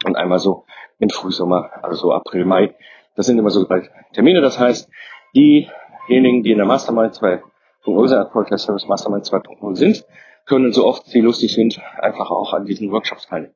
[0.06, 0.66] und einmal so
[1.00, 2.76] im Frühsommer, also so April, Mai.
[3.16, 3.68] Das sind immer so
[4.14, 4.42] Termine.
[4.42, 4.90] Das heißt,
[5.36, 10.06] diejenigen, die in der Mastermind 2.0 sind, Podcast Service Mastermind 2.0 sind,
[10.46, 13.54] können so oft sie lustig sind, einfach auch an diesen Workshops teilnehmen.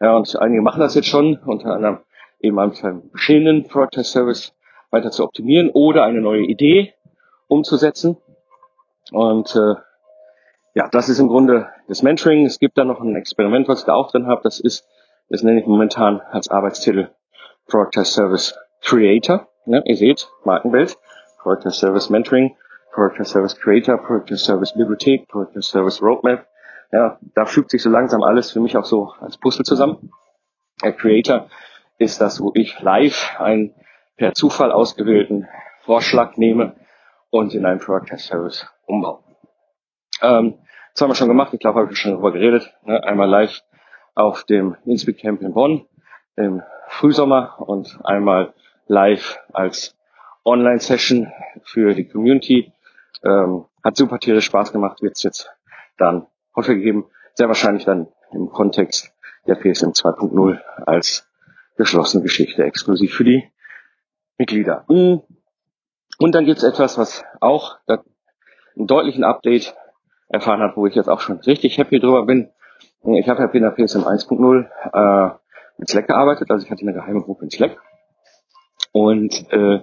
[0.00, 1.98] Ja, und einige machen das jetzt schon, unter anderem
[2.40, 4.54] eben einen bestehenden Product Service
[4.90, 6.94] weiter zu optimieren oder eine neue Idee
[7.48, 8.16] umzusetzen.
[9.10, 9.74] Und äh,
[10.74, 12.46] ja, das ist im Grunde das Mentoring.
[12.46, 14.40] Es gibt da noch ein Experiment, was ich da auch drin habe.
[14.42, 14.86] Das ist,
[15.32, 17.08] das nenne ich momentan als Arbeitstitel
[17.66, 19.48] Product Service Creator.
[19.66, 20.96] Ja, ihr seht, Markenbild,
[21.42, 22.56] Product Service Mentoring,
[22.92, 26.46] Product Service Creator, Product Service Bibliothek, Product Service Roadmap
[26.92, 30.10] ja, da fügt sich so langsam alles für mich auch so als Puzzle zusammen.
[30.82, 31.48] Der Creator
[31.98, 33.74] ist das, wo ich live einen
[34.16, 35.48] per Zufall ausgewählten
[35.80, 36.76] Vorschlag nehme
[37.30, 39.20] und in einen Product Test Service umbaue.
[40.20, 40.58] Ähm,
[40.92, 42.70] das haben wir schon gemacht, ich glaube, habe ich schon darüber geredet.
[42.84, 43.02] Ne?
[43.02, 43.62] Einmal live
[44.14, 45.86] auf dem Inspect Camp in Bonn
[46.36, 48.52] im Frühsommer und einmal
[48.86, 49.96] live als
[50.44, 51.32] Online-Session
[51.64, 52.72] für die Community.
[53.24, 55.50] Ähm, hat super tierisch Spaß gemacht, wird's jetzt
[55.96, 59.12] dann häufig gegeben, sehr wahrscheinlich dann im Kontext
[59.46, 61.28] der PSM 2.0 als
[61.76, 63.50] geschlossene Geschichte exklusiv für die
[64.38, 64.84] Mitglieder.
[64.88, 65.20] Mm.
[66.18, 69.74] Und dann gibt es etwas, was auch einen deutlichen Update
[70.28, 72.50] erfahren hat, wo ich jetzt auch schon richtig happy drüber bin.
[73.04, 75.34] Ich habe ja der PSM 1.0 äh,
[75.78, 77.76] mit Slack gearbeitet, also ich hatte eine geheime Gruppe in Slack.
[78.92, 79.80] Und äh,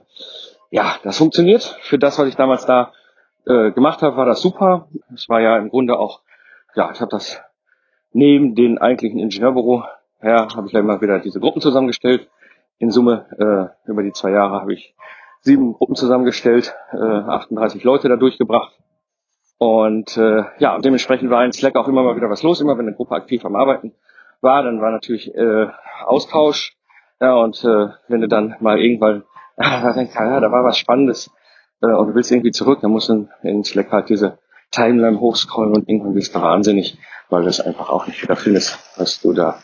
[0.72, 1.64] ja, das funktioniert.
[1.82, 2.94] Für das, was ich damals da
[3.46, 4.88] äh, gemacht habe, war das super.
[5.14, 6.22] Es war ja im Grunde auch
[6.76, 7.42] ja, ich habe das
[8.12, 9.84] neben den eigentlichen Ingenieurbüro
[10.20, 12.30] her, habe ich gleich mal wieder diese Gruppen zusammengestellt.
[12.78, 14.96] In Summe äh, über die zwei Jahre habe ich
[15.42, 18.74] sieben Gruppen zusammengestellt, äh, 38 Leute da durchgebracht.
[19.60, 22.62] Und äh, ja, dementsprechend war in Slack auch immer mal wieder was los.
[22.62, 23.94] Immer wenn eine Gruppe aktiv am Arbeiten
[24.42, 25.68] war, dann war natürlich äh,
[26.06, 26.78] Austausch.
[27.20, 29.26] Ja, und äh, wenn du dann mal irgendwann
[29.96, 31.30] denkst, ja, da war was Spannendes
[31.82, 34.40] äh, und du willst irgendwie zurück, dann musst du in Slack halt diese
[34.72, 36.98] Timeline hochscrollen und irgendwann bist du wahnsinnig,
[37.30, 39.60] weil du es einfach auch nicht wieder findest, was du da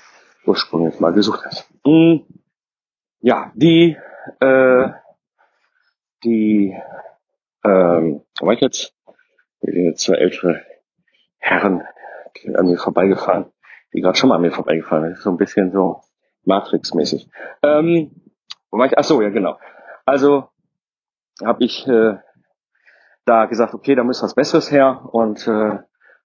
[0.45, 1.69] ursprünglich mal gesucht hast.
[1.85, 2.25] Mhm.
[3.21, 3.95] Ja, die,
[4.41, 4.89] äh,
[6.25, 6.75] die,
[7.63, 8.94] ähm, wo war ich jetzt?
[9.95, 10.61] Zwei ältere
[11.37, 11.83] Herren
[12.55, 13.51] an mir vorbeigefahren,
[13.93, 15.17] die gerade schon mal an mir vorbeigefahren sind.
[15.17, 16.01] So ein bisschen so
[16.43, 17.29] Matrix-mäßig.
[17.63, 18.11] Ähm,
[18.71, 18.97] wo war ich?
[18.97, 19.57] Ach so, ja genau.
[20.05, 20.49] Also
[21.43, 22.17] habe ich äh,
[23.25, 25.79] da gesagt, okay, da muss was Besseres her und äh,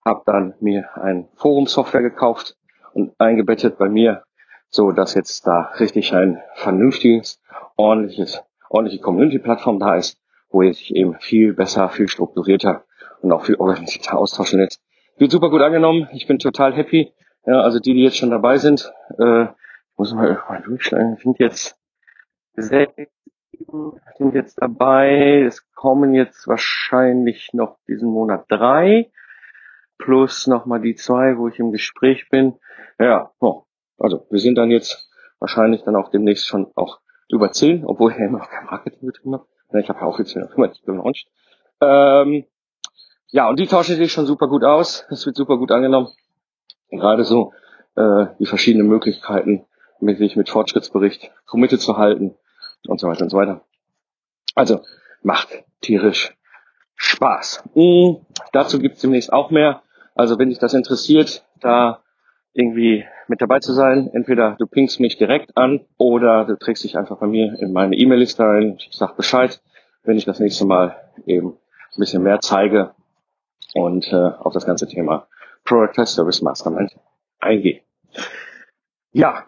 [0.05, 2.57] habe dann mir ein Forum-Software gekauft
[2.93, 4.25] und eingebettet bei mir,
[4.69, 7.43] so dass jetzt da richtig ein vernünftiges,
[7.77, 10.19] ordentliches, ordentliche Community-Plattform da ist,
[10.51, 12.85] wo sich eben viel besser, viel strukturierter
[13.23, 14.81] und auch viel organisierter austauschen lässt.
[15.19, 16.09] Wird super gut angenommen.
[16.13, 17.13] Ich bin total happy.
[17.47, 19.47] Ja, also die, die jetzt schon dabei sind, äh,
[19.97, 21.79] muss mal irgendwann durchschlagen, sind jetzt
[22.55, 23.11] sechs,
[24.19, 25.43] sind jetzt dabei.
[25.43, 29.11] Es kommen jetzt wahrscheinlich noch diesen Monat drei
[30.01, 32.59] plus nochmal die zwei, wo ich im Gespräch bin.
[32.99, 33.65] Ja, oh,
[33.99, 38.19] also wir sind dann jetzt wahrscheinlich dann auch demnächst schon auch über zehn, obwohl ich
[38.19, 39.47] ja immer noch kein Marketing betrieben habe.
[39.79, 41.29] Ich habe ja offiziell noch immer nicht gelauncht.
[41.81, 42.45] Ähm,
[43.33, 45.07] ja, und die tauschen sich schon super gut aus.
[45.11, 46.09] Es wird super gut angenommen.
[46.91, 47.53] Gerade so
[47.95, 49.65] äh, die verschiedenen Möglichkeiten,
[50.01, 52.35] mit sich mit Fortschrittsbericht committed zu halten
[52.89, 53.61] und so weiter und so weiter.
[54.55, 54.81] Also
[55.23, 55.49] macht
[55.81, 56.35] tierisch
[56.97, 57.63] Spaß.
[57.75, 58.27] Mhm.
[58.53, 59.83] Dazu gibt's demnächst auch mehr.
[60.15, 62.03] Also wenn dich das interessiert, da
[62.53, 66.99] irgendwie mit dabei zu sein, entweder du pingst mich direkt an oder du trägst dich
[66.99, 68.77] einfach bei mir in meine E-Mail-Liste ein.
[68.79, 69.63] Ich sag Bescheid,
[70.03, 72.93] wenn ich das nächste Mal eben ein bisschen mehr zeige
[73.75, 75.27] und äh, auf das ganze Thema
[75.65, 76.97] Product Service Mastermind
[77.39, 77.83] eingehe.
[79.13, 79.47] Ja,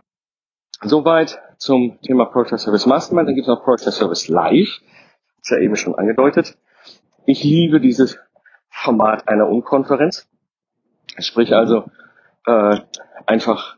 [0.83, 3.29] soweit zum Thema Product Service Mastermind.
[3.29, 4.81] Dann gibt es noch Product Service Live.
[5.37, 6.57] Das ist ja eben schon angedeutet.
[7.27, 8.19] Ich liebe dieses
[8.69, 10.29] Format einer Unkonferenz.
[11.19, 11.85] Sprich also
[12.47, 12.79] äh,
[13.27, 13.77] einfach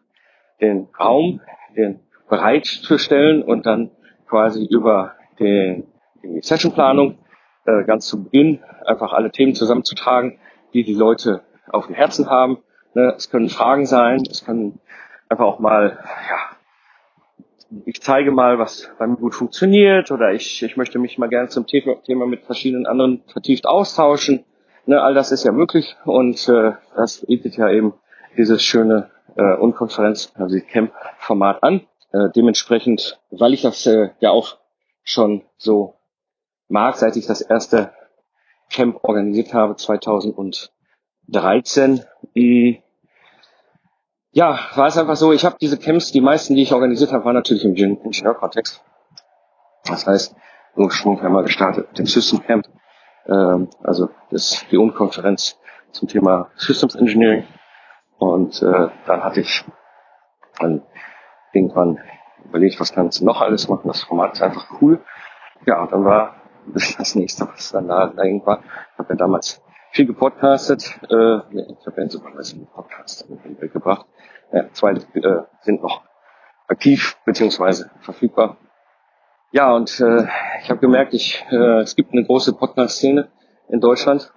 [0.60, 1.40] den Raum,
[1.76, 3.90] den bereit zu stellen und dann
[4.26, 5.86] quasi über den,
[6.22, 7.18] die Sessionplanung
[7.66, 10.38] äh, ganz zu Beginn einfach alle Themen zusammenzutragen,
[10.72, 12.58] die die Leute auf dem Herzen haben.
[12.94, 14.80] Ne, es können Fragen sein, es können
[15.28, 15.98] einfach auch mal,
[16.28, 21.28] ja, ich zeige mal, was bei mir gut funktioniert oder ich, ich möchte mich mal
[21.28, 24.44] gerne zum Thema mit verschiedenen anderen vertieft austauschen.
[24.86, 27.94] Ne, all das ist ja möglich und äh, das bietet ja eben
[28.36, 31.82] dieses schöne äh, Unkonferenz, also Camp-Format an.
[32.36, 33.86] Dementsprechend, weil ich das
[34.20, 34.58] ja auch
[35.02, 35.96] schon so
[36.68, 37.92] mag, seit ich das erste
[38.70, 42.78] Camp organisiert habe, 2013, mh,
[44.32, 47.24] ja, war es einfach so, ich habe diese Camps, die meisten, die ich organisiert habe,
[47.24, 48.82] waren natürlich im Ingenieurkontext.
[49.84, 50.34] Das heißt,
[50.74, 52.66] ursprünglich haben wir gestartet mit dem System Camp
[53.26, 55.58] ähm, also das die Unkonferenz
[55.92, 57.44] zum Thema Systems Engineering.
[58.18, 59.64] Und äh, dann hatte ich
[60.58, 60.82] dann
[61.52, 62.00] irgendwann
[62.44, 63.88] überlegt, was kannst du noch alles machen.
[63.88, 65.02] Das Format ist einfach cool.
[65.66, 68.60] Ja, und dann war das, das nächste, was dann da, da war.
[68.92, 70.98] Ich habe ja damals viel gepodcastet.
[71.10, 73.26] Äh, ich habe ja in Supervisor einen Podcast
[73.72, 74.06] gebracht.
[74.52, 76.02] Ja, zwei äh, sind noch
[76.68, 78.56] aktiv beziehungsweise verfügbar.
[79.52, 80.26] Ja, und äh,
[80.62, 83.28] ich habe gemerkt, ich, äh, es gibt eine große Podcast-Szene
[83.68, 84.32] in Deutschland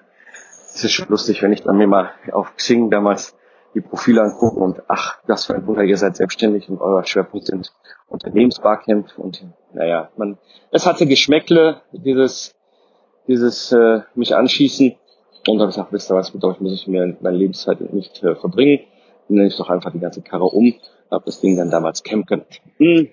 [0.74, 3.36] es ist schon lustig, wenn ich dann mir mal auf Xing damals
[3.74, 7.46] die Profile angucken und ach, das für ein Wunder, ihr seid selbstständig und euer Schwerpunkt
[7.46, 7.72] sind
[8.08, 10.38] Unternehmensbarcamp und naja, man,
[10.70, 12.54] es hatte Geschmäckle, dieses,
[13.26, 14.94] dieses äh, mich anschießen.
[15.48, 18.36] Und dann gesagt, wisst ihr was, mit euch muss ich mir meine Lebenszeit nicht äh,
[18.36, 18.80] verbringen,
[19.28, 20.74] dann nenne ich doch einfach die ganze Karre um,
[21.10, 22.60] habe das Ding dann damals Camp genannt.
[22.78, 23.08] Hm,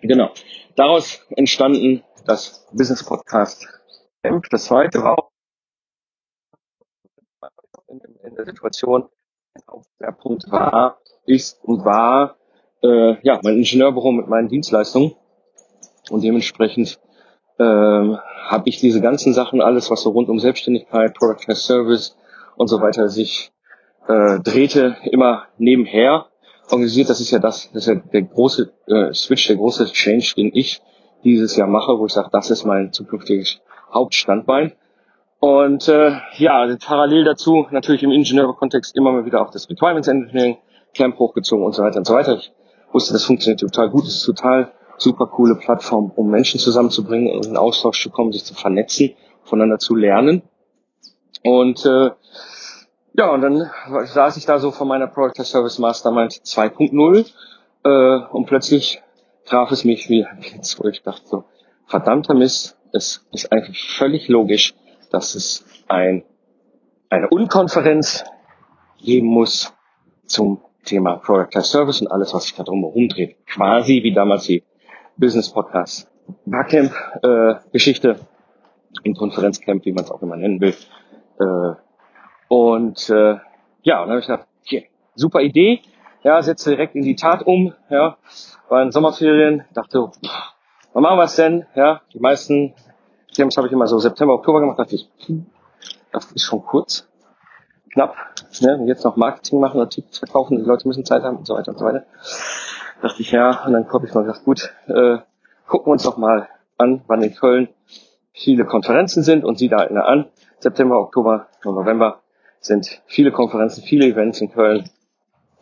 [0.00, 0.30] genau,
[0.76, 3.66] daraus entstanden das Business Podcast.
[4.22, 5.30] Camp, das zweite war auch
[7.88, 9.08] in, in der Situation,
[10.00, 12.36] der Punkt war, ist und war
[12.82, 15.14] äh, ja mein Ingenieurbüro mit meinen Dienstleistungen.
[16.10, 16.98] Und dementsprechend
[17.60, 18.18] ähm,
[18.48, 22.16] habe ich diese ganzen Sachen, alles was so rund um Selbstständigkeit, Product as Service
[22.56, 23.52] und so weiter sich
[24.08, 26.26] äh, drehte, immer nebenher
[26.70, 27.10] organisiert.
[27.10, 30.50] Das ist ja das, das ist ja der große äh, Switch, der große Change, den
[30.54, 30.80] ich
[31.22, 33.60] dieses Jahr mache, wo ich sage, das ist mein zukünftiges
[33.92, 34.72] Hauptstandbein.
[35.38, 40.56] Und äh, ja, parallel dazu natürlich im Ingenieurkontext immer mal wieder auch das Requirements Engineering
[40.94, 42.36] Camp hochgezogen und so weiter und so weiter.
[42.36, 42.52] Ich
[42.92, 47.56] wusste, das funktioniert total gut, ist total super coole Plattform, um Menschen zusammenzubringen und in
[47.56, 50.42] Austausch zu kommen, sich zu vernetzen, voneinander zu lernen.
[51.42, 52.10] Und äh,
[53.14, 53.70] ja, und dann
[54.04, 57.32] saß ich da so von meiner Product Service Mastermind 2.0
[57.84, 59.02] äh, und plötzlich
[59.46, 61.44] traf es mich wie ein Blitz, wo ich dachte so,
[61.86, 64.74] verdammter Mist, es ist eigentlich völlig logisch,
[65.10, 66.24] dass es ein,
[67.08, 68.24] eine Unkonferenz
[69.02, 69.72] geben muss
[70.26, 73.46] zum Thema Product as Service und alles, was sich da drum herum dreht.
[73.46, 74.62] Quasi wie damals die
[75.20, 76.10] Business Podcast
[76.46, 78.20] Barcamp äh, Geschichte,
[79.02, 80.74] im Konferenzcamp, wie man es auch immer nennen will.
[81.38, 81.74] Äh,
[82.48, 83.36] und äh,
[83.82, 85.82] ja, und dann habe ich gedacht, okay, super Idee,
[86.22, 88.16] ja, setze direkt in die Tat um, ja,
[88.70, 90.54] war in Sommerferien, dachte, pff,
[90.94, 91.66] wann machen wir es denn?
[91.74, 92.72] Ja, die meisten
[93.36, 95.10] Camps habe ich immer so September, Oktober gemacht, dachte ich,
[96.12, 97.06] das ist schon kurz,
[97.92, 98.14] knapp,
[98.60, 98.78] ne?
[98.78, 101.72] und jetzt noch Marketing machen Tickets verkaufen, die Leute müssen Zeit haben und so weiter
[101.72, 102.06] und so weiter.
[103.02, 105.18] Dachte ich, ja, und dann habe ich mal gesagt, gut, äh,
[105.66, 107.68] gucken wir uns doch mal an, wann in Köln
[108.32, 110.26] viele Konferenzen sind und sieh da eine an.
[110.58, 112.20] September, Oktober und November
[112.60, 114.88] sind viele Konferenzen, viele Events in Köln.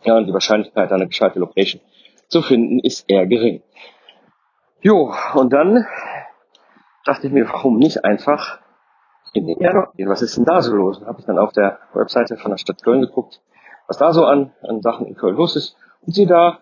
[0.03, 1.81] Ja, und die Wahrscheinlichkeit, eine gescheite Location
[2.27, 3.61] zu finden, ist eher gering.
[4.81, 5.85] Jo, und dann
[7.05, 8.59] dachte ich mir, warum nicht einfach
[9.33, 10.09] in den Januar gehen?
[10.09, 10.99] Was ist denn da so los?
[10.99, 13.41] Und habe ich dann auf der Webseite von der Stadt Köln geguckt,
[13.87, 15.75] was da so an, an Sachen in Köln los ist.
[16.01, 16.59] Und sie da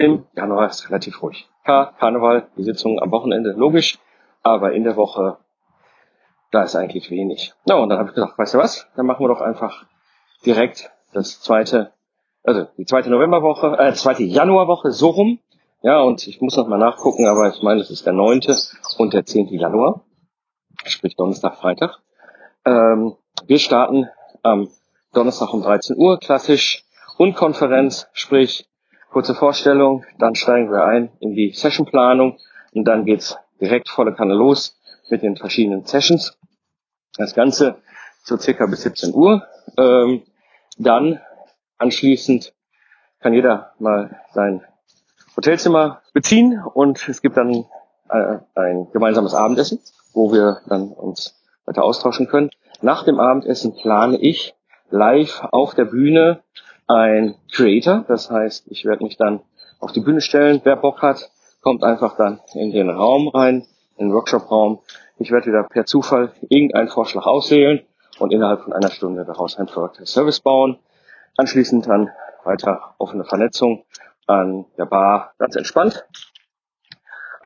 [0.00, 1.46] im Januar ist relativ ruhig.
[1.62, 3.98] Klar, Karneval, die Sitzungen am Wochenende, logisch,
[4.42, 5.36] aber in der Woche,
[6.50, 7.52] da ist eigentlich wenig.
[7.66, 9.84] Na, und dann habe ich gedacht, weißt du was, dann machen wir doch einfach
[10.44, 11.92] direkt das zweite,
[12.42, 15.38] also die zweite Novemberwoche, äh, zweite Januarwoche so rum,
[15.82, 18.40] ja, und ich muss noch mal nachgucken, aber ich meine, es ist der 9.
[18.96, 19.48] und der 10.
[19.48, 20.04] Januar,
[20.86, 21.98] sprich Donnerstag, Freitag.
[22.64, 24.08] Ähm, wir starten
[24.42, 24.70] am
[25.12, 26.84] Donnerstag um 13 Uhr, klassisch,
[27.18, 28.69] und Konferenz, sprich
[29.10, 32.38] kurze Vorstellung, dann steigen wir ein in die Sessionplanung
[32.72, 36.38] und dann geht's direkt volle Kanne los mit den verschiedenen Sessions.
[37.16, 37.76] Das Ganze
[38.22, 39.42] so circa bis 17 Uhr.
[39.76, 40.22] Ähm,
[40.78, 41.20] dann
[41.78, 42.54] anschließend
[43.20, 44.62] kann jeder mal sein
[45.36, 47.66] Hotelzimmer beziehen und es gibt dann
[48.08, 49.80] äh, ein gemeinsames Abendessen,
[50.14, 52.50] wo wir dann uns weiter austauschen können.
[52.80, 54.54] Nach dem Abendessen plane ich
[54.90, 56.42] live auf der Bühne
[56.90, 58.04] ein Creator.
[58.08, 59.40] Das heißt, ich werde mich dann
[59.78, 60.60] auf die Bühne stellen.
[60.64, 61.30] Wer Bock hat,
[61.62, 64.80] kommt einfach dann in den Raum rein, in den Workshop-Raum.
[65.18, 67.80] Ich werde wieder per Zufall irgendeinen Vorschlag auswählen
[68.18, 70.78] und innerhalb von einer Stunde daraus ein Product Service bauen.
[71.36, 72.10] Anschließend dann
[72.44, 73.84] weiter offene Vernetzung
[74.26, 76.04] an der Bar ganz entspannt.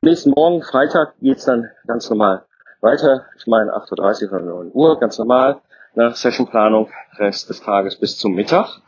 [0.01, 2.45] nächsten Morgen, Freitag, geht's dann ganz normal
[2.81, 3.25] weiter.
[3.37, 5.61] Ich meine 8.30 Uhr oder 9 Uhr, ganz normal.
[5.93, 8.81] Nach Sessionplanung, Rest des Tages bis zum Mittag.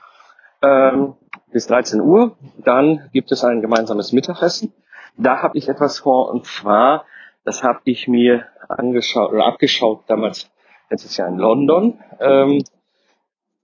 [0.62, 1.16] Ähm,
[1.52, 2.36] bis 13 Uhr.
[2.58, 4.74] Dann gibt es ein gemeinsames Mittagessen.
[5.18, 7.06] Da habe ich etwas vor und zwar,
[7.44, 10.50] das habe ich mir angeschaut oder abgeschaut damals
[10.90, 12.00] letztes Jahr in London.
[12.20, 12.64] Ähm,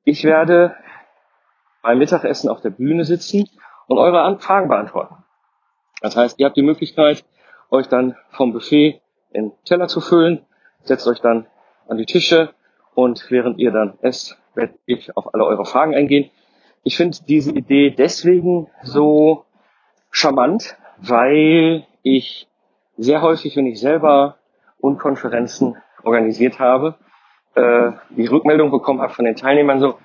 [0.03, 0.75] ich werde
[1.81, 3.49] beim Mittagessen auf der Bühne sitzen
[3.87, 5.15] und eure Fragen beantworten.
[6.01, 7.23] Das heißt, ihr habt die Möglichkeit,
[7.69, 9.01] euch dann vom Buffet
[9.31, 10.45] in Teller zu füllen,
[10.83, 11.47] setzt euch dann
[11.87, 12.53] an die Tische
[12.95, 16.29] und während ihr dann esst, werde ich auf alle eure Fragen eingehen.
[16.83, 19.45] Ich finde diese Idee deswegen so
[20.11, 22.47] charmant, weil ich
[22.97, 24.37] sehr häufig, wenn ich selber
[24.79, 26.95] Unkonferenzen organisiert habe,
[27.55, 29.97] äh, die Rückmeldung bekommen habe von den Teilnehmern so,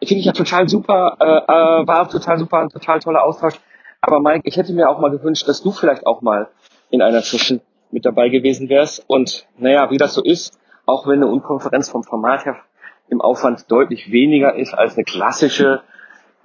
[0.00, 3.54] finde ich ja total super, äh, äh, war total super, ein total toller Austausch.
[4.00, 6.48] Aber Mike, ich hätte mir auch mal gewünscht, dass du vielleicht auch mal
[6.90, 9.04] in einer Session mit dabei gewesen wärst.
[9.08, 12.56] Und naja, wie das so ist, auch wenn eine Unkonferenz vom Format her
[13.08, 15.82] im Aufwand deutlich weniger ist als eine klassische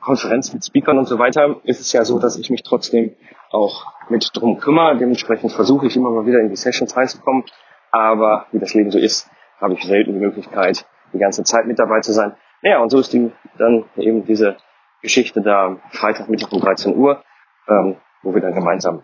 [0.01, 3.15] Konferenz mit Speakern und so weiter, ist es ja so, dass ich mich trotzdem
[3.51, 4.97] auch mit drum kümmere.
[4.97, 7.43] Dementsprechend versuche ich immer mal wieder in die Sessions reinzukommen.
[7.91, 11.79] Aber wie das Leben so ist, habe ich selten die Möglichkeit, die ganze Zeit mit
[11.79, 12.35] dabei zu sein.
[12.61, 14.57] Naja, und so ist die, dann eben diese
[15.01, 17.23] Geschichte da Freitagmittag um 13 Uhr,
[17.67, 19.01] ähm, wo wir dann gemeinsam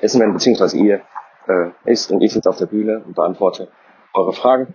[0.00, 1.00] essen werden, beziehungsweise ihr
[1.46, 3.68] äh, isst und ich sitze auf der Bühne und beantworte
[4.12, 4.74] eure Fragen.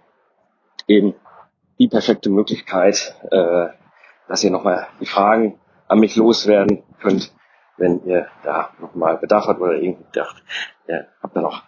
[0.88, 1.16] Eben
[1.80, 3.68] die perfekte Möglichkeit, äh,
[4.34, 7.32] dass ihr nochmal die Fragen an mich loswerden könnt,
[7.78, 10.44] wenn ihr da nochmal Bedarf habt oder irgendwie gedacht,
[10.88, 11.62] ihr habt da noch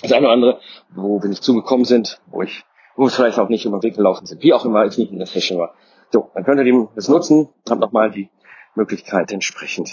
[0.00, 0.60] das eine oder andere,
[0.94, 3.96] wo wir nicht zugekommen sind, wo ich, wo wir vielleicht auch nicht über den Weg
[3.96, 5.74] gelaufen sind, wie auch immer ich nicht in der Session war.
[6.12, 8.30] So, dann könnt ihr das nutzen, habt nochmal die
[8.76, 9.92] Möglichkeit entsprechend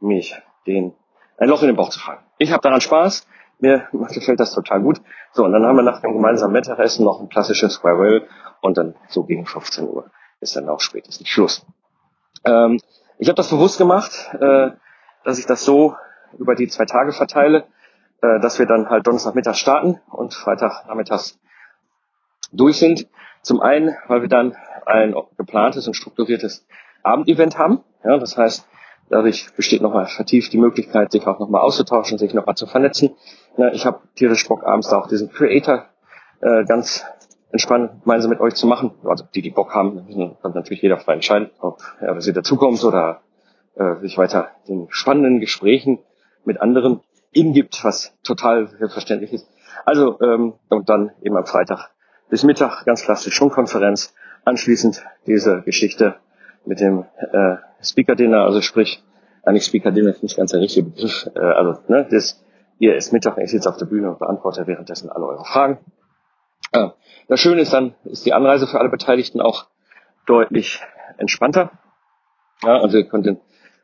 [0.00, 0.34] mich
[0.66, 0.94] den
[1.36, 2.24] ein Loch in den Bauch zu fragen.
[2.38, 3.26] Ich habe daran Spaß,
[3.58, 5.02] mir gefällt das total gut.
[5.32, 8.26] So, und dann haben wir nach dem gemeinsamen Mittagessen noch ein klassisches Farewell
[8.62, 10.10] und dann so gegen 15 Uhr
[10.42, 11.64] ist dann auch spätestens Schluss.
[12.44, 12.80] Ähm,
[13.18, 14.70] ich habe das bewusst gemacht, äh,
[15.24, 15.96] dass ich das so
[16.38, 17.64] über die zwei Tage verteile,
[18.20, 21.38] äh, dass wir dann halt Donnerstagmittag starten und Freitagnachmittags
[22.52, 23.06] durch sind.
[23.42, 26.66] Zum einen, weil wir dann ein geplantes und strukturiertes
[27.02, 27.82] Abendevent haben.
[28.04, 28.66] Ja, das heißt,
[29.08, 33.16] dadurch besteht nochmal vertieft die Möglichkeit, sich auch nochmal auszutauschen, sich nochmal zu vernetzen.
[33.56, 35.86] Ja, ich habe tierisch Bock, abends auch diesen Creator
[36.40, 37.04] äh, ganz
[37.52, 38.92] entspannt gemeinsam mit euch zu machen.
[39.04, 42.82] Also die, die Bock haben, müssen dann natürlich jeder frei entscheiden, ob er sie dazukommt
[42.82, 43.20] oder
[43.76, 45.98] äh, sich weiter den spannenden Gesprächen
[46.44, 47.00] mit anderen
[47.32, 49.48] hingibt, was total selbstverständlich ist.
[49.84, 51.90] Also ähm, und dann eben am Freitag
[52.28, 54.14] bis Mittag ganz klassisch Schwungkonferenz.
[54.44, 56.16] Anschließend diese Geschichte
[56.64, 59.02] mit dem äh, Speaker Dinner, also sprich,
[59.44, 61.28] eigentlich Speaker Dinner ist nicht ganz der richtige Begriff.
[61.34, 62.42] Äh, also ne, das,
[62.78, 65.78] ihr ist Mittag, ich sitze auf der Bühne und beantworte währenddessen alle eure Fragen.
[67.28, 69.66] Das Schöne ist dann, ist die Anreise für alle Beteiligten auch
[70.26, 70.80] deutlich
[71.18, 71.70] entspannter.
[72.62, 73.40] Ja, also ihr könnt den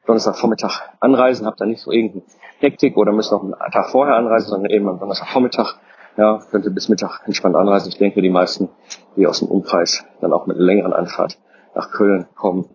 [0.06, 2.24] Donnerstagvormittag anreisen, habt dann nicht so irgendeine
[2.58, 5.76] Hektik oder müsst noch einen Tag vorher anreisen, sondern eben am Donnerstagvormittag
[6.18, 7.90] ja, könnt ihr bis Mittag entspannt anreisen.
[7.90, 8.68] Ich denke, die meisten,
[9.16, 11.38] die aus dem Umkreis dann auch mit einer längeren Anfahrt
[11.74, 12.68] nach Köln kommen,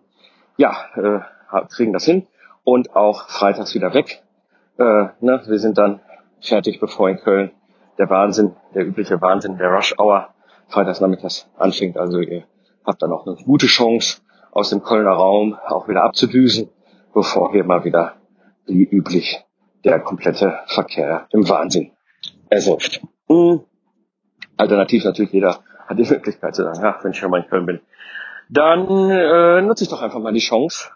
[0.56, 1.20] ja, äh,
[1.70, 2.26] kriegen das hin
[2.64, 4.24] und auch freitags wieder weg.
[4.78, 6.00] Äh, ne, wir sind dann
[6.40, 7.52] fertig, bevor in Köln
[7.98, 10.30] der Wahnsinn, der übliche Wahnsinn der Rush Hour
[10.68, 11.98] freitags nachmittags anfängt.
[11.98, 12.44] Also ihr
[12.86, 16.70] habt dann auch eine gute Chance, aus dem Kölner Raum auch wieder abzudüsen
[17.14, 18.16] bevor hier mal wieder,
[18.66, 19.44] wie üblich,
[19.84, 21.92] der komplette Verkehr im Wahnsinn
[22.50, 23.02] ersäuft.
[23.28, 23.62] Mhm.
[24.58, 27.66] Alternativ natürlich jeder hat die Möglichkeit zu sagen, ja, wenn ich schon mal in Köln
[27.66, 27.80] bin,
[28.50, 30.90] dann äh, nutze ich doch einfach mal die Chance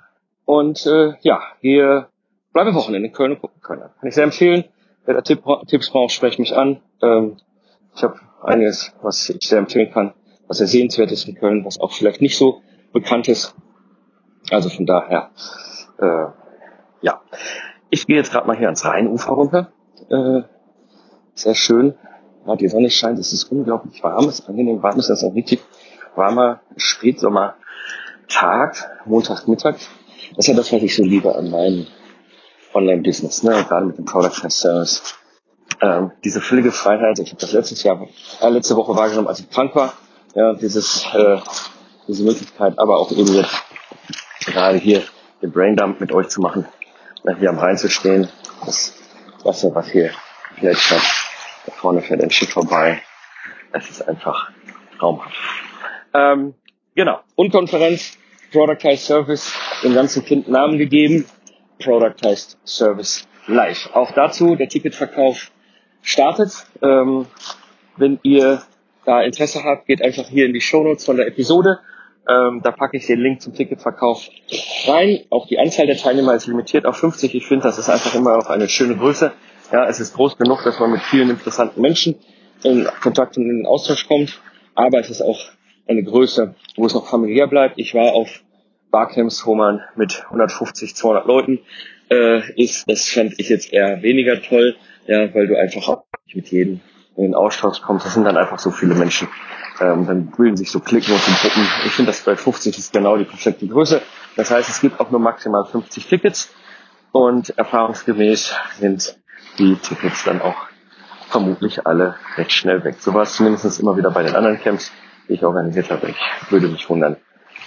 [0.45, 2.07] und äh, ja, gehe,
[2.53, 3.81] bleibe Wochenende in Köln und gucken Köln.
[3.81, 4.65] Kann ich sehr empfehlen.
[5.07, 6.81] Wer da Tipp, Tipps braucht, sprecht mich an.
[7.01, 7.37] Ähm,
[7.95, 10.13] ich habe einiges, was ich sehr empfehlen kann,
[10.47, 13.55] was sehr sehenswert ist in Köln, was auch vielleicht nicht so bekannt ist.
[14.51, 15.31] Also von daher
[15.99, 16.25] äh,
[17.01, 17.21] ja,
[17.89, 19.71] ich gehe jetzt gerade mal hier ans Rheinufer runter.
[20.09, 20.41] Äh,
[21.33, 21.93] sehr schön.
[22.45, 25.31] Ja, die Sonne scheint, es ist unglaublich warm, es ist angenehm warm, es ist ein
[25.31, 25.61] richtig
[26.15, 27.55] warmer Spätsommertag,
[29.05, 29.75] Montagmittag.
[30.35, 31.87] Das ist ja das, was ich so liebe an meinem
[32.77, 33.65] Online-Business, ne?
[33.67, 35.15] gerade mit dem Product Service.
[35.81, 38.07] Ähm, diese völlige Freiheit, ich habe das letztes Jahr,
[38.41, 39.93] äh, letzte Woche wahrgenommen, als ich krank war,
[40.33, 41.37] ja, dieses, äh,
[42.07, 43.63] diese Möglichkeit, aber auch eben jetzt
[44.45, 45.03] gerade hier
[45.41, 46.65] den Braindump mit euch zu machen,
[47.39, 48.29] hier am Rhein zu stehen.
[48.65, 48.93] Das
[49.43, 51.01] Wasser, was hier hat,
[51.65, 53.01] da vorne fährt ein Schiff vorbei.
[53.71, 54.49] Es ist einfach
[54.97, 55.35] traumhaft.
[56.13, 56.55] Ähm,
[56.95, 57.19] genau.
[57.35, 58.17] Und Konferenz,
[58.51, 61.25] Productized Service, dem ganzen Kind Namen gegeben.
[61.79, 63.89] Productized Service Live.
[63.93, 65.51] Auch dazu, der Ticketverkauf
[66.01, 66.65] startet.
[66.81, 67.27] Ähm,
[67.95, 68.61] wenn ihr
[69.05, 71.79] da Interesse habt, geht einfach hier in die Shownotes von der Episode
[72.27, 74.27] ähm, da packe ich den Link zum Ticketverkauf
[74.85, 75.19] rein.
[75.29, 77.33] Auch die Anzahl der Teilnehmer ist limitiert auf 50.
[77.33, 79.31] Ich finde, das ist einfach immer noch eine schöne Größe.
[79.71, 82.15] Ja, es ist groß genug, dass man mit vielen interessanten Menschen
[82.63, 84.41] in Kontakt und in den Austausch kommt.
[84.75, 85.39] Aber es ist auch
[85.87, 87.79] eine Größe, wo es noch familiär bleibt.
[87.79, 88.41] Ich war auf
[88.91, 91.59] Barcamps, wo man mit 150, 200 Leuten
[92.09, 92.89] äh, ist.
[92.89, 94.75] Das fände ich jetzt eher weniger toll,
[95.07, 96.81] ja, weil du einfach auch nicht mit jedem
[97.15, 98.05] in den Austausch kommst.
[98.05, 99.27] Das sind dann einfach so viele Menschen.
[99.79, 101.67] Ähm, dann bilden sich so Klicken und Gruppen.
[101.85, 104.01] Ich finde, das bei 50 ist genau die perfekte Größe.
[104.35, 106.53] Das heißt, es gibt auch nur maximal 50 Tickets
[107.11, 109.17] und erfahrungsgemäß sind
[109.57, 110.67] die Tickets dann auch
[111.29, 112.95] vermutlich alle recht schnell weg.
[112.99, 114.91] So war es zumindest immer wieder bei den anderen Camps,
[115.27, 116.09] die ich organisiert habe.
[116.09, 117.17] Ich würde mich wundern,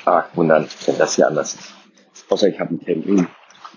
[0.05, 1.75] ah, wundern, wenn das hier anders ist.
[2.31, 3.29] Außer ich habe ein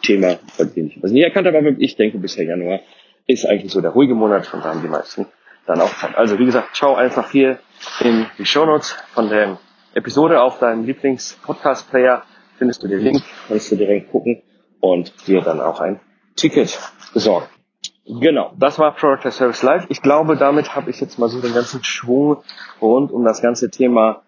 [0.02, 2.80] Thema, bei dem ich was nicht erkannt habe, aber ich denke bisher Januar
[3.26, 5.28] ist eigentlich so der ruhige Monat und da haben die meisten
[5.66, 6.16] dann auch Zeit.
[6.16, 7.60] Also wie gesagt, schau einfach hier
[8.02, 9.60] in die Shownotes von der
[9.94, 12.24] Episode auf deinem Lieblings-Podcast-Player,
[12.58, 14.42] findest du den Link, kannst du direkt gucken
[14.82, 16.00] und dir dann auch ein
[16.36, 16.78] Ticket
[17.14, 17.48] besorgen.
[18.06, 19.86] Genau, das war Product Service Live.
[19.88, 22.44] Ich glaube, damit habe ich jetzt mal so den ganzen Schwung
[22.82, 24.24] rund um das ganze Thema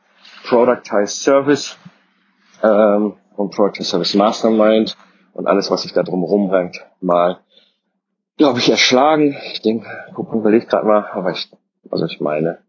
[0.48, 1.78] Productized Service
[2.64, 4.96] ähm, und Product Service Mastermind
[5.34, 7.40] und alles, was sich da drum rumrennt, mal,
[8.38, 9.36] glaube ich, erschlagen.
[9.52, 11.52] Ich denke, gucken, überlege gerade mal, aber ich,
[11.90, 12.60] also ich meine,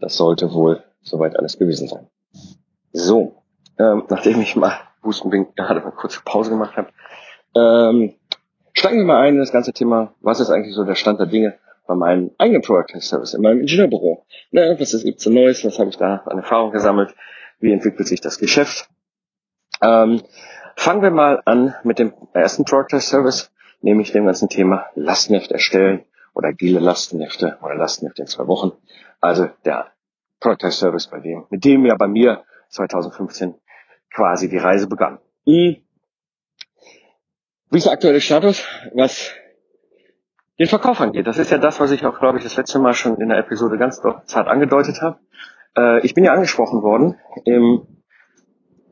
[0.00, 2.08] das sollte wohl soweit alles gewesen sein.
[2.92, 3.42] So,
[3.78, 6.88] ähm, nachdem ich mal Hustenbing gerade mal kurze Pause gemacht habe,
[7.54, 8.14] ähm,
[8.72, 11.26] steigen wir mal ein in das ganze Thema, was ist eigentlich so der Stand der
[11.26, 11.58] Dinge
[11.90, 14.24] bei meinem eigenen Product Service, in meinem Ingenieurbüro.
[14.52, 17.16] Ne, was gibt's so Neues, was habe ich da an Erfahrung gesammelt,
[17.58, 18.88] wie entwickelt sich das Geschäft.
[19.82, 20.22] Ähm,
[20.76, 26.04] fangen wir mal an mit dem ersten Product Service, nämlich dem ganzen Thema Lastenheft erstellen
[26.32, 28.70] oder agile Lastenhefte oder Lastenhefte in zwei Wochen.
[29.20, 29.88] Also der
[30.38, 33.56] Product Service, bei dem, mit dem ja bei mir 2015
[34.14, 35.18] quasi die Reise begann.
[35.44, 35.78] Hm.
[37.70, 38.64] Wie ist der aktuelle Status,
[38.94, 39.32] was
[40.60, 41.26] den Verkauf angeht?
[41.26, 43.38] Das ist ja das, was ich auch, glaube ich, das letzte Mal schon in der
[43.38, 45.18] Episode ganz zart angedeutet habe.
[45.74, 47.86] Äh, ich bin ja angesprochen worden im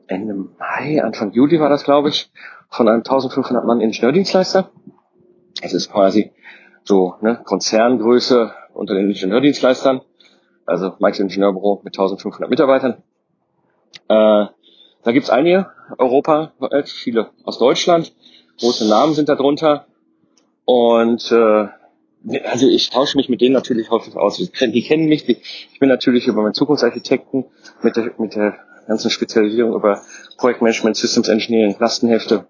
[0.07, 2.31] Ende Mai, Anfang Juli war das, glaube ich,
[2.69, 4.71] von einem 1500 Mann Ingenieurdienstleister.
[5.61, 6.31] Es ist quasi
[6.83, 10.01] so ne, Konzerngröße unter den Ingenieurdienstleistern,
[10.65, 13.03] also Michael Ingenieurbüro mit 1500 Mitarbeitern.
[14.07, 14.47] Äh,
[15.03, 15.67] da gibt's einige,
[15.99, 16.51] Europa,
[16.85, 18.11] viele aus Deutschland,
[18.59, 19.85] große Namen sind da drunter.
[20.71, 21.67] Und äh,
[22.43, 24.37] also ich tausche mich mit denen natürlich häufig aus.
[24.37, 25.27] Die kennen mich.
[25.27, 27.45] Ich bin natürlich über meinen Zukunftsarchitekten
[27.81, 28.55] mit der, mit der
[28.85, 30.03] ganzen Spezialisierung über
[30.37, 32.45] Projektmanagement, Systems Engineering, Lastenhefte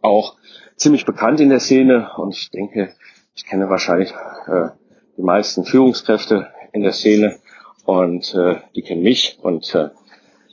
[0.00, 0.36] auch
[0.76, 2.12] ziemlich bekannt in der Szene.
[2.16, 2.94] Und ich denke,
[3.34, 4.14] ich kenne wahrscheinlich
[4.46, 4.70] äh,
[5.18, 7.40] die meisten Führungskräfte in der Szene
[7.84, 9.38] und äh, die kennen mich.
[9.42, 9.90] Und äh,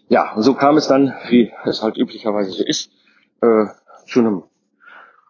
[0.10, 2.92] ja, und so kam es dann, wie es halt üblicherweise so ist,
[3.42, 3.68] äh,
[4.08, 4.44] zu einem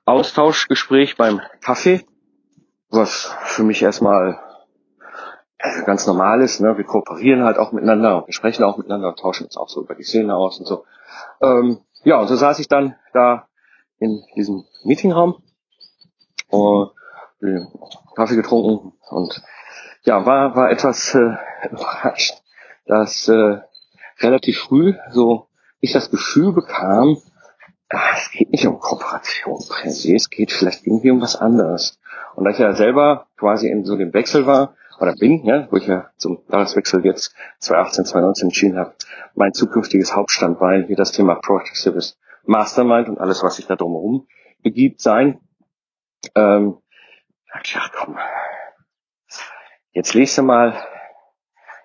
[0.05, 2.05] Austauschgespräch beim Kaffee,
[2.89, 4.39] was für mich erstmal
[5.57, 6.59] äh, ganz normal ist.
[6.59, 6.77] Ne?
[6.77, 9.95] Wir kooperieren halt auch miteinander wir sprechen auch miteinander und tauschen uns auch so über
[9.95, 10.85] die Szene aus und so.
[11.41, 13.47] Ähm, ja, und so saß ich dann da
[13.99, 15.43] in diesem Meetingraum
[16.49, 16.91] und
[18.15, 19.41] Kaffee getrunken und
[20.03, 21.35] ja, war, war etwas äh,
[21.71, 22.41] überrascht,
[22.85, 23.61] dass äh,
[24.19, 25.47] relativ früh so
[25.79, 27.17] ich das Gefühl bekam,
[27.93, 31.99] ach, es geht nicht um Kooperation per se, es geht vielleicht irgendwie um was anderes.
[32.35, 35.77] Und da ich ja selber quasi in so dem Wechsel war, oder bin, ja, wo
[35.77, 38.93] ich ja zum Jahreswechsel jetzt 2018, 2019 entschieden habe,
[39.33, 44.27] mein zukünftiges Hauptstandbein wie das Thema Project Service Mastermind und alles, was sich da drumherum
[44.61, 45.39] begibt, sein.
[46.35, 46.77] Ähm,
[47.51, 48.17] dachte, komm,
[49.91, 50.75] jetzt lest du mal,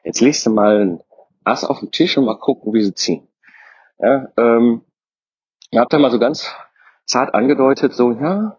[0.04, 1.00] jetzt lest du mal ein
[1.44, 3.28] Ass auf den Tisch und mal gucken, wie sie ziehen.
[3.98, 4.82] Ja, ähm,
[5.70, 6.52] Ihr habt ja mal so ganz
[7.04, 8.58] zart angedeutet, so, ja,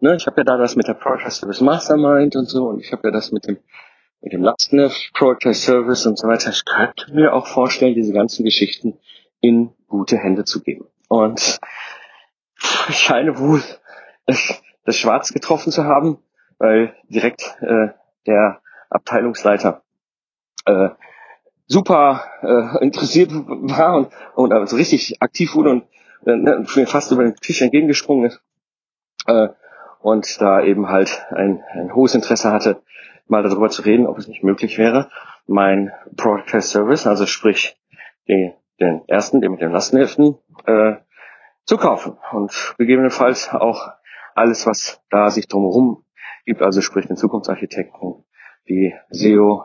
[0.00, 2.92] ne, ich habe ja da das mit der Project Service Mastermind und so und ich
[2.92, 3.58] habe ja das mit dem
[4.22, 6.50] mit dem Lastenheft Project Service und so weiter.
[6.50, 8.98] Ich könnte mir auch vorstellen, diese ganzen Geschichten
[9.40, 10.86] in gute Hände zu geben.
[11.08, 11.58] Und
[12.88, 13.62] ich scheine wohl
[14.26, 16.18] das, das Schwarz getroffen zu haben,
[16.58, 17.88] weil direkt äh,
[18.26, 18.60] der
[18.90, 19.82] Abteilungsleiter
[20.66, 20.90] äh,
[21.66, 25.84] super äh, interessiert war und, und also richtig aktiv wurde und
[26.24, 28.42] ne, mir fast über den Tisch entgegengesprungen ist
[29.26, 29.48] äh,
[30.00, 32.82] und da eben halt ein, ein hohes Interesse hatte,
[33.26, 35.10] mal darüber zu reden, ob es nicht möglich wäre,
[35.46, 37.76] mein Product Service, also sprich
[38.28, 40.96] den, den ersten, den mit den Lastenheften, äh,
[41.64, 43.90] zu kaufen und gegebenenfalls auch
[44.34, 46.04] alles, was da sich drumherum
[46.44, 48.24] gibt, also sprich den Zukunftsarchitekten,
[48.68, 49.64] die SEO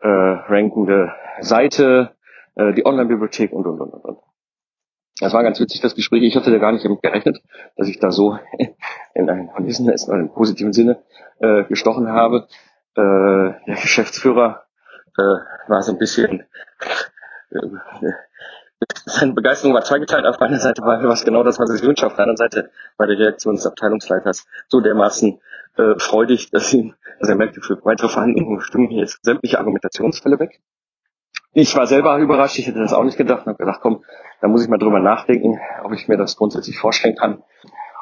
[0.00, 2.16] äh, rankende Seite,
[2.54, 4.18] äh, die Online-Bibliothek und und und und.
[5.22, 6.24] Das war ganz witzig, das Gespräch.
[6.24, 7.40] Ich hatte da gar nicht damit gerechnet,
[7.76, 8.40] dass ich da so
[9.14, 11.00] in einem oder im positiven Sinne
[11.38, 12.48] äh, gestochen habe.
[12.96, 14.64] Äh, der Geschäftsführer
[15.16, 15.22] äh,
[15.68, 16.42] war so ein bisschen,
[17.50, 17.60] äh,
[19.04, 20.26] seine Begeisterung war zweigeteilt.
[20.26, 22.02] Auf einer Seite war was genau das, was sich wünscht.
[22.02, 25.40] Auf der anderen Seite war der Reaktion des Abteilungsleiters so dermaßen
[25.76, 30.60] äh, freudig, dass, ihn, dass er merkte, für weitere Verhandlungen stimmen jetzt sämtliche Argumentationsfälle weg.
[31.54, 33.40] Ich war selber überrascht, ich hätte das auch nicht gedacht.
[33.40, 34.04] Und habe gedacht, komm,
[34.40, 37.42] da muss ich mal drüber nachdenken, ob ich mir das grundsätzlich vorstellen kann,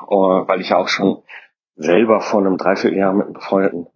[0.08, 1.22] uh, weil ich ja auch schon
[1.76, 3.86] selber vor einem Dreivierteljahr mit einem befreundeten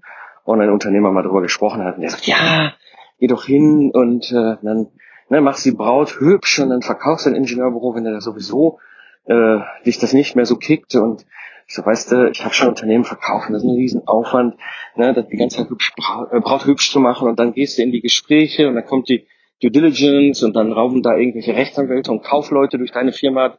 [0.44, 1.96] Online-Unternehmer mal drüber gesprochen hatte.
[1.96, 2.72] Und der sagt, ja,
[3.18, 4.88] geh doch hin und äh, dann
[5.28, 8.78] ne, mach sie Braut hübsch und dann verkaufst du ein Ingenieurbüro, wenn du sowieso
[9.26, 10.94] äh, dich das nicht mehr so kickt.
[10.96, 11.24] Und
[11.66, 14.56] so weißt du, ich habe schon Unternehmen verkauft, das ist ein Riesenaufwand,
[14.96, 15.92] ne, das die ganze Zeit hübsch,
[16.30, 17.28] äh, braucht hübsch zu machen.
[17.28, 19.26] Und dann gehst du in die Gespräche und dann kommt die
[19.62, 23.58] Due Diligence und dann rauben da irgendwelche Rechtsanwälte und Kaufleute durch deine Firma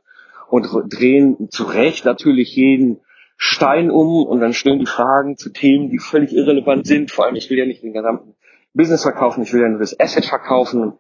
[0.50, 3.02] und drehen zu Recht natürlich jeden
[3.38, 7.12] Stein um und dann stellen die Fragen zu Themen, die völlig irrelevant sind.
[7.12, 8.36] Vor allem, ich will ja nicht den gesamten
[8.74, 10.94] Business verkaufen, ich will ja nur das Asset verkaufen.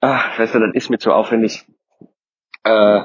[0.00, 1.66] Ah, weißt du, das ist mir zu aufwendig.
[2.64, 3.02] Äh,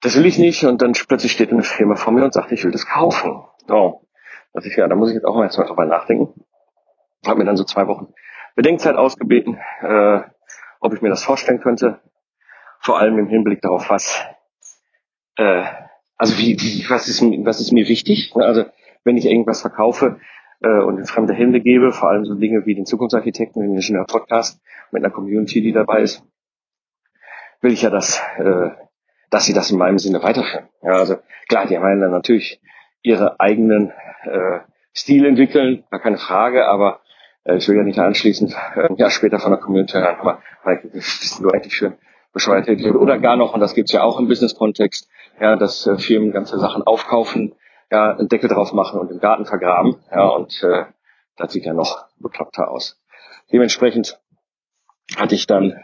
[0.00, 0.64] das will ich nicht.
[0.64, 3.42] Und dann plötzlich steht eine Firma vor mir und sagt, ich will das kaufen.
[3.66, 4.06] So.
[4.52, 6.44] Das ich, ja, da muss ich jetzt auch mal jetzt mal drüber nachdenken.
[7.26, 8.12] Hab mir dann so zwei Wochen
[8.54, 10.20] Bedenkzeit ausgebeten, äh,
[10.80, 12.00] ob ich mir das vorstellen könnte.
[12.80, 14.24] Vor allem im Hinblick darauf, was,
[15.36, 15.64] äh,
[16.16, 18.32] also wie, wie was ist, was ist mir wichtig?
[18.34, 18.64] Also
[19.04, 20.20] wenn ich irgendwas verkaufe
[20.62, 24.06] äh, und in fremde Hände gebe, vor allem so Dinge wie den Zukunftsarchitekten, den Ingenieur
[24.06, 26.24] Podcast mit einer Community, die dabei ist,
[27.60, 28.70] will ich ja, dass, äh,
[29.30, 30.68] dass sie das in meinem Sinne weiterführen.
[30.82, 31.16] Ja, also
[31.48, 32.60] klar, die haben dann natürlich
[33.02, 33.92] ihre eigenen
[34.24, 34.60] äh,
[34.94, 37.00] Stil entwickeln, gar keine Frage, aber
[37.56, 40.78] ich will ja nicht anschließend äh, ein Jahr später von der Community hören, aber weil
[40.92, 41.96] bist du eigentlich für
[42.32, 45.08] bescheuerte oder gar noch, und das gibt's ja auch im Business-Kontext,
[45.40, 47.54] ja, dass äh, Firmen ganze Sachen aufkaufen,
[47.90, 50.84] ja, einen Deckel drauf machen und im Garten vergraben, ja, und äh,
[51.36, 53.00] das sieht ja noch bekloppter aus.
[53.52, 54.20] Dementsprechend
[55.16, 55.76] hatte ich dann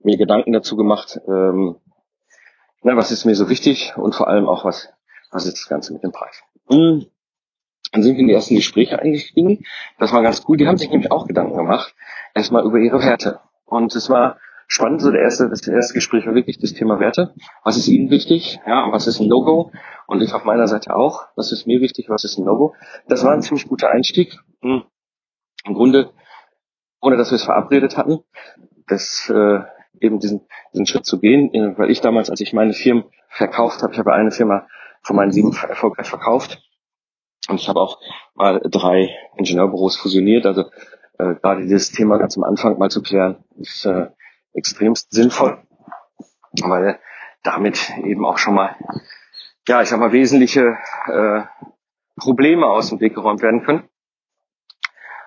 [0.00, 1.76] mir Gedanken dazu gemacht, ähm,
[2.82, 4.92] na, was ist mir so wichtig und vor allem auch, was,
[5.30, 6.42] was ist das Ganze mit dem Preis.
[6.68, 7.06] Mhm.
[7.92, 9.64] Dann sind wir in die ersten Gespräche eingestiegen.
[9.98, 10.56] Das war ganz cool.
[10.56, 11.94] Die haben sich nämlich auch Gedanken gemacht,
[12.34, 13.40] erstmal über ihre Werte.
[13.64, 17.34] Und es war spannend, so der erste, das erste Gespräch war wirklich das Thema Werte.
[17.64, 18.60] Was ist Ihnen wichtig?
[18.66, 19.72] Ja, was ist ein No-Go?
[20.06, 21.26] Und ich auf meiner Seite auch.
[21.36, 22.08] Was ist mir wichtig?
[22.08, 22.74] Was ist ein No-Go?
[23.08, 24.36] Das war ein ziemlich guter Einstieg.
[24.62, 24.82] Hm.
[25.64, 26.10] Im Grunde,
[27.00, 28.20] ohne dass wir es verabredet hatten,
[28.86, 29.60] das, äh,
[30.00, 33.92] eben diesen, diesen Schritt zu gehen, weil ich damals, als ich meine Firmen verkauft habe,
[33.92, 34.66] ich habe eine Firma
[35.02, 36.62] von meinen sieben erfolgreich verkauft,
[37.48, 37.98] und ich habe auch
[38.34, 40.46] mal drei Ingenieurbüros fusioniert.
[40.46, 40.70] Also
[41.18, 44.08] äh, gerade dieses Thema ganz am Anfang mal zu klären, ist äh,
[44.52, 45.58] extremst sinnvoll,
[46.62, 47.00] weil
[47.42, 48.76] damit eben auch schon mal,
[49.66, 50.76] ja, ich sag mal, wesentliche
[51.06, 51.42] äh,
[52.16, 53.88] Probleme aus dem Weg geräumt werden können,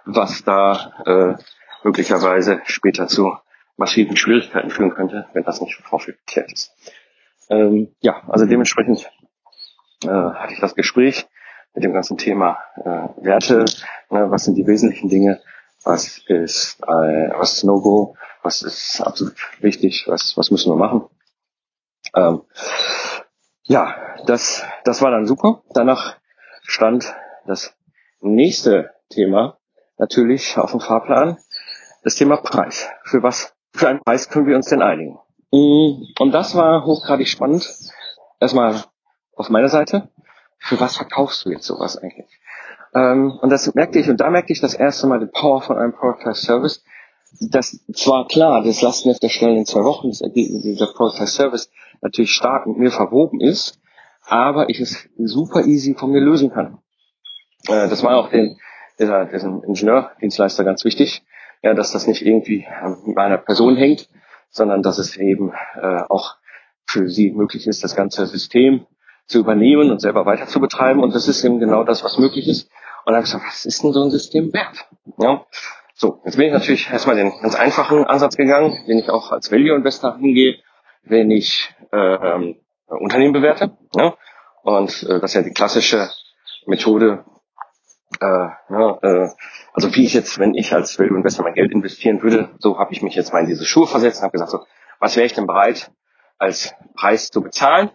[0.05, 1.43] was da äh,
[1.83, 3.33] möglicherweise später zu
[3.77, 6.75] massiven Schwierigkeiten führen könnte, wenn das nicht vorfeld geklärt ist.
[7.49, 9.09] Ähm, ja, also dementsprechend
[10.03, 11.27] äh, hatte ich das Gespräch
[11.73, 13.65] mit dem ganzen Thema äh, Werte,
[14.09, 15.39] ne, was sind die wesentlichen Dinge,
[15.83, 21.05] was ist äh, was ist No-Go, was ist absolut wichtig, was, was müssen wir machen.
[22.15, 22.41] Ähm,
[23.63, 23.95] ja,
[24.25, 25.63] das, das war dann super.
[25.73, 26.17] Danach
[26.63, 27.13] stand
[27.45, 27.73] das
[28.21, 29.57] nächste Thema
[29.97, 31.37] natürlich auf dem Fahrplan,
[32.03, 32.89] das Thema Preis.
[33.03, 35.19] Für was, für einen Preis können wir uns denn einigen?
[35.51, 37.69] Und das war hochgradig spannend.
[38.39, 38.83] Erstmal
[39.35, 40.09] auf meiner Seite,
[40.61, 42.27] für was verkaufst du jetzt sowas eigentlich?
[42.93, 45.77] Ähm, und das merkte ich, und da merkte ich das erste Mal die Power von
[45.77, 46.83] einem Productized Service.
[47.39, 52.31] Das zwar klar, das Lastenheft erstellen in zwei Wochen, das Ergebnis dieser Productized Service natürlich
[52.31, 53.79] stark mit mir verwoben ist,
[54.25, 56.79] aber ich es super easy von mir lösen kann.
[57.67, 58.57] Äh, das war auch den,
[58.99, 61.23] dieser, diesem Ingenieurdienstleister ganz wichtig,
[61.63, 64.09] ja, dass das nicht irgendwie an meiner Person hängt,
[64.49, 66.35] sondern dass es eben äh, auch
[66.85, 68.85] für sie möglich ist, das ganze System
[69.31, 71.01] zu übernehmen und selber weiter zu betreiben.
[71.01, 72.69] Und das ist eben genau das, was möglich ist.
[73.05, 74.85] Und dann habe ich gesagt, was ist denn so ein System wert?
[75.17, 75.45] Ja.
[75.95, 79.51] So, jetzt bin ich natürlich erstmal den ganz einfachen Ansatz gegangen, den ich auch als
[79.51, 80.57] Value Investor hingehe,
[81.03, 82.55] wenn ich äh, ähm,
[82.87, 83.77] Unternehmen bewerte.
[83.95, 84.15] Ja.
[84.63, 86.09] Und äh, das ist ja die klassische
[86.65, 87.25] Methode,
[88.19, 89.29] äh, ja, äh,
[89.73, 92.93] also wie ich jetzt, wenn ich als Value Investor mein Geld investieren würde, so habe
[92.93, 94.59] ich mich jetzt mal in diese Schuhe versetzt und habe gesagt, so,
[94.99, 95.91] was wäre ich denn bereit
[96.37, 97.91] als Preis zu bezahlen?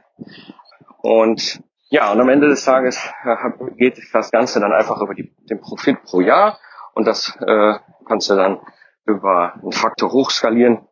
[1.06, 3.36] Und ja, und am Ende des Tages äh,
[3.76, 6.58] geht das Ganze dann einfach über die, den Profit pro Jahr
[6.94, 7.74] und das äh,
[8.08, 8.58] kannst du dann
[9.04, 10.88] über einen Faktor hochskalieren.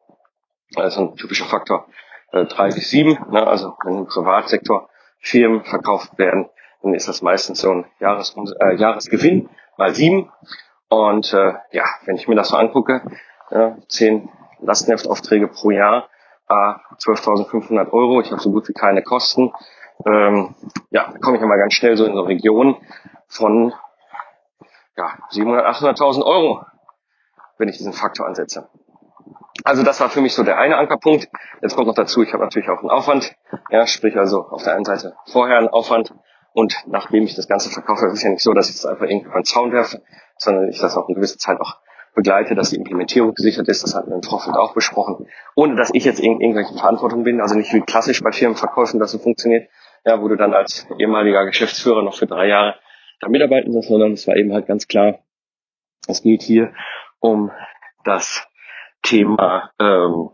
[0.76, 1.88] Also ein typischer Faktor
[2.30, 3.18] äh, drei bis sieben.
[3.32, 3.44] Ne?
[3.44, 4.88] Also wenn im Privatsektor
[5.18, 6.48] Firmen verkauft werden,
[6.82, 10.30] dann ist das meistens so ein Jahres, äh, Jahresgewinn mal sieben.
[10.90, 13.02] Und äh, ja, wenn ich mir das so angucke,
[13.50, 14.28] äh, zehn
[14.60, 16.08] Lastenheftaufträge pro Jahr,
[16.48, 19.52] äh, 12.500 Euro, ich habe so gut wie keine Kosten
[20.07, 20.55] ähm,
[20.90, 22.76] ja, komme ich immer ganz schnell so in eine Region
[23.28, 23.72] von
[24.97, 26.64] ja, 700, 800.000 Euro,
[27.59, 28.68] wenn ich diesen Faktor ansetze.
[29.64, 31.28] Also das war für mich so der eine Ankerpunkt.
[31.62, 33.34] Jetzt kommt noch dazu, ich habe natürlich auch einen Aufwand.
[33.70, 36.12] Ja, sprich also auf der einen Seite vorher einen Aufwand
[36.53, 39.07] und nachdem ich das Ganze verkaufe, ist es ja nicht so, dass ich das einfach
[39.07, 40.03] irgendwie über den Zaun werfe,
[40.36, 41.78] sondern ich das auch eine gewisse Zeit auch
[42.14, 43.82] begleite, dass die Implementierung gesichert ist.
[43.82, 45.26] Das hatten wir im Vorfeld auch besprochen.
[45.57, 49.11] Ohne dass ich jetzt in irgendwelchen Verantwortung bin, also nicht wie klassisch bei Firmenverkäufen, dass
[49.11, 49.68] so funktioniert,
[50.05, 52.76] ja, wo du dann als ehemaliger Geschäftsführer noch für drei Jahre
[53.20, 55.18] da mitarbeiten sollst, sondern es war eben halt ganz klar,
[56.07, 56.72] es geht hier
[57.20, 57.50] um
[58.05, 58.46] das
[59.02, 60.30] Thema, ähm,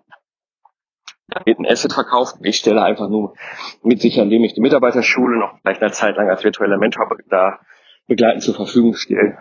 [1.29, 2.37] da wird ein Asset verkauft.
[2.43, 3.35] Ich stelle einfach nur
[3.83, 7.61] mit sicher, indem ich die Mitarbeiterschule noch vielleicht eine Zeit lang als virtueller Mentor da
[8.09, 9.39] begleitend zur Verfügung stelle,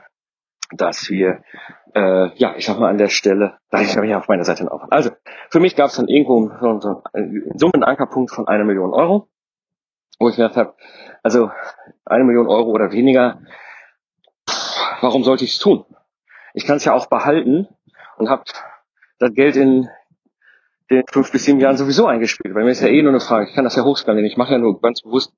[0.72, 1.42] dass wir,
[1.96, 4.84] äh, ja, ich sag mal an der Stelle, da ich mich auf meiner Seite auf.
[4.92, 5.10] Also,
[5.50, 9.28] für mich gab es dann irgendwo so, so einen Summenankerpunkt von einer Million Euro,
[10.20, 10.76] wo ich gedacht habe,
[11.24, 11.50] also
[12.06, 13.42] eine Million Euro oder weniger,
[15.02, 15.86] warum sollte ich es tun?
[16.54, 17.68] Ich kann es ja auch behalten
[18.18, 18.44] und habe
[19.20, 19.90] das Geld in
[20.90, 22.54] den fünf bis sieben Jahren sowieso eingespielt.
[22.56, 23.48] Weil mir ist ja eh nur eine Frage.
[23.48, 24.26] Ich kann das ja hochskalieren.
[24.26, 25.34] Ich mache ja nur ganz bewusst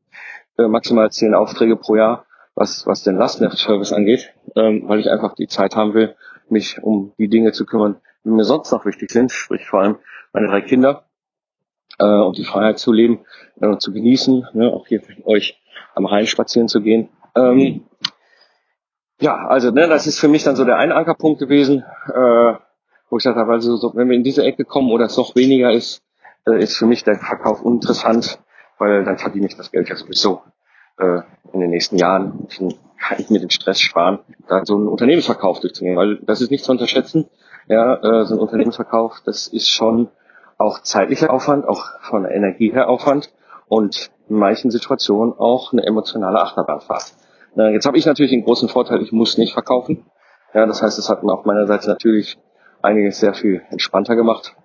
[0.57, 2.25] äh, maximal zehn Aufträge pro Jahr
[2.55, 6.15] was, was den Lastnet-Service angeht, ähm, weil ich einfach die Zeit haben will,
[6.49, 9.97] mich um die Dinge zu kümmern, die mir sonst noch wichtig sind, sprich vor allem
[10.33, 11.05] meine drei Kinder
[11.99, 13.25] äh, und die Freiheit zu leben
[13.59, 15.59] äh, und zu genießen, ne, auch hier mit euch
[15.95, 17.09] am Rhein spazieren zu gehen.
[17.35, 17.85] Ähm,
[19.19, 22.53] ja, also ne, das ist für mich dann so der eine Ankerpunkt gewesen, äh,
[23.09, 25.35] wo ich gesagt habe, also so, wenn wir in diese Ecke kommen oder es noch
[25.35, 26.03] weniger ist,
[26.47, 28.39] äh, ist für mich der Verkauf uninteressant,
[28.77, 30.41] weil dann verdiene ich das Geld ja sowieso
[31.01, 31.21] äh,
[31.53, 32.47] in den nächsten Jahren
[32.97, 36.63] kann ich mir den Stress sparen, da so einen Unternehmensverkauf durchzugehen, weil das ist nicht
[36.63, 37.29] zu unterschätzen.
[37.67, 40.09] Ja, äh, so ein Unternehmensverkauf, das ist schon
[40.61, 43.33] auch zeitlicher Aufwand, auch von Energie her Aufwand
[43.67, 47.13] und in manchen Situationen auch eine emotionale Achterbahnfahrt.
[47.55, 50.05] Jetzt habe ich natürlich den großen Vorteil, ich muss nicht verkaufen.
[50.53, 52.37] Ja, das heißt, es hat auf meiner Seite natürlich
[52.81, 54.55] einiges sehr viel entspannter gemacht.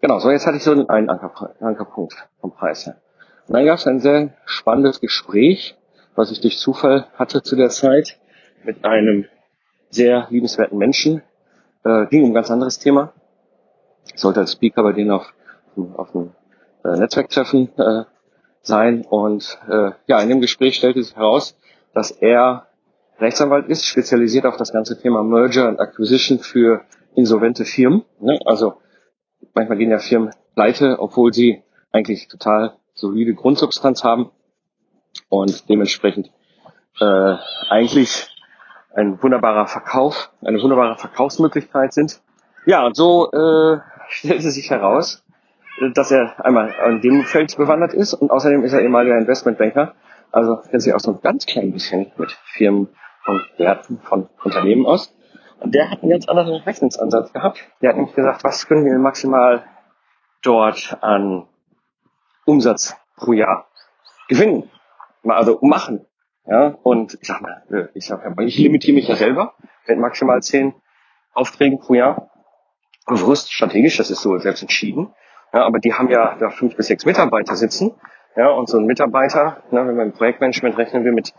[0.00, 2.96] Genau, so jetzt hatte ich so einen Anker, Ankerpunkt vom Preis her.
[3.48, 5.76] Und dann gab es ein sehr spannendes Gespräch,
[6.14, 8.18] was ich durch Zufall hatte zu der Zeit
[8.64, 9.26] mit einem
[9.90, 11.22] sehr liebenswerten Menschen.
[11.84, 13.12] Äh, ging um ein ganz anderes Thema.
[14.14, 15.32] Sollte als Speaker bei denen auf,
[15.96, 16.32] auf einem
[16.84, 18.04] äh, Netzwerktreffen äh,
[18.62, 19.04] sein.
[19.08, 21.56] Und äh, ja, in dem Gespräch stellte sich heraus,
[21.94, 22.66] dass er
[23.18, 26.82] Rechtsanwalt ist, spezialisiert auf das ganze Thema Merger and Acquisition für
[27.14, 28.04] insolvente Firmen.
[28.20, 28.38] Ne?
[28.44, 28.74] Also
[29.54, 34.30] manchmal gehen ja Firmen pleite, obwohl sie eigentlich total solide Grundsubstanz haben
[35.28, 36.30] und dementsprechend
[37.00, 37.36] äh,
[37.68, 38.28] eigentlich
[38.94, 42.20] ein wunderbarer Verkauf, eine wunderbare Verkaufsmöglichkeit sind.
[42.66, 43.78] Ja, und so äh,
[44.08, 45.24] stellte sich heraus,
[45.94, 49.94] dass er einmal in dem Feld bewandert ist und außerdem ist er ehemaliger Investmentbanker,
[50.30, 52.88] also kennt sich auch so ein ganz klein bisschen mit Firmen
[53.26, 55.14] und Werten von Unternehmen aus.
[55.60, 57.58] Und der hat einen ganz anderen Rechnungsansatz gehabt.
[57.80, 59.64] Der hat nämlich gesagt, was können wir maximal
[60.42, 61.46] dort an
[62.44, 63.66] Umsatz pro Jahr
[64.28, 64.70] gewinnen,
[65.22, 66.06] also machen.
[66.46, 69.54] Ja, und ich sag mal, ich sag ich limitiere mich ja selber
[69.86, 70.74] mit maximal zehn
[71.32, 72.30] Aufträgen pro Jahr.
[73.06, 75.14] Bewusst strategisch, das ist so selbst entschieden.
[75.52, 77.94] Ja, aber die haben ja da fünf bis sechs Mitarbeiter sitzen.
[78.36, 81.32] Ja, und so ein Mitarbeiter, ne, wenn wir im Projektmanagement rechnen wir mit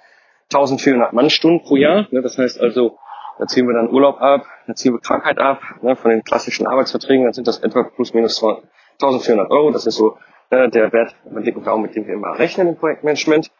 [0.53, 2.07] 1400 Mannstunden pro Jahr.
[2.11, 2.97] Ne, das heißt also,
[3.37, 6.67] da ziehen wir dann Urlaub ab, da ziehen wir Krankheit ab, ne, von den klassischen
[6.67, 9.71] Arbeitsverträgen, dann sind das etwa plus minus 1400 Euro.
[9.71, 10.17] Das ist so
[10.51, 13.51] äh, der Wert mit dem Daumen, mit dem wir immer rechnen im Projektmanagement.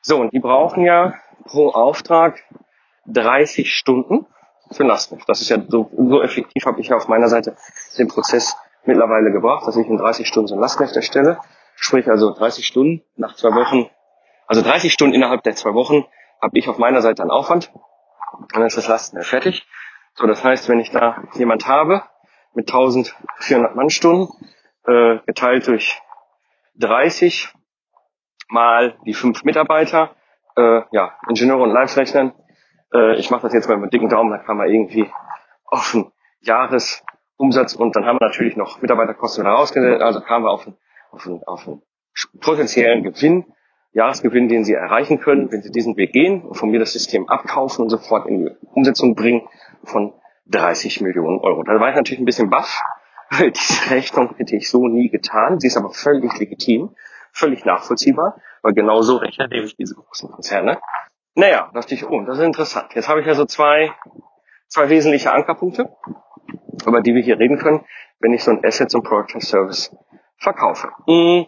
[0.00, 2.44] So, und die brauchen ja pro Auftrag
[3.06, 4.26] 30 Stunden
[4.70, 5.28] für Lastlift.
[5.28, 7.56] Das ist ja so, so effektiv habe ich ja auf meiner Seite
[7.98, 11.38] den Prozess mittlerweile gebracht, dass ich in 30 Stunden so ein Lastlift erstelle.
[11.76, 13.88] Sprich also 30 Stunden nach zwei Wochen,
[14.46, 16.04] also 30 Stunden innerhalb der zwei Wochen
[16.40, 17.72] habe ich auf meiner Seite einen Aufwand.
[18.32, 19.66] Und dann ist das Lasten fertig.
[20.14, 22.02] So, das heißt, wenn ich da jemand habe
[22.54, 24.28] mit 1400 Mannstunden,
[24.86, 26.00] äh, geteilt durch
[26.76, 27.52] 30
[28.48, 30.16] mal die fünf Mitarbeiter,
[30.56, 32.32] äh, ja, Ingenieure und Live-Rechnen.
[32.92, 35.10] Äh, ich mache das jetzt mal mit dicken Daumen, dann kann man irgendwie
[35.64, 40.50] auf einen Jahresumsatz und dann haben wir natürlich noch Mitarbeiterkosten wieder rausgesetzt, also kamen wir
[40.50, 40.76] auf einen,
[41.10, 41.82] auf einen, auf einen
[42.40, 43.44] potenziellen Gewinn,
[43.92, 47.28] Jahresgewinn, den Sie erreichen können, wenn Sie diesen Weg gehen und von mir das System
[47.28, 49.48] abkaufen und sofort in die Umsetzung bringen
[49.84, 50.12] von
[50.46, 51.62] 30 Millionen Euro.
[51.62, 52.82] Da war ich natürlich ein bisschen baff,
[53.40, 55.60] diese Rechnung hätte ich so nie getan.
[55.60, 56.94] Sie ist aber völlig legitim,
[57.32, 60.78] völlig nachvollziehbar, weil genau so rechnen nämlich diese großen Konzerne.
[61.38, 62.96] Naja, dachte ich, oh, das ist interessant.
[62.96, 63.92] Jetzt habe ich also zwei,
[64.66, 65.88] zwei wesentliche Ankerpunkte,
[66.84, 67.84] über die wir hier reden können,
[68.18, 69.94] wenn ich so ein Asset zum Product Service
[70.36, 70.88] verkaufe.
[71.06, 71.46] Hm,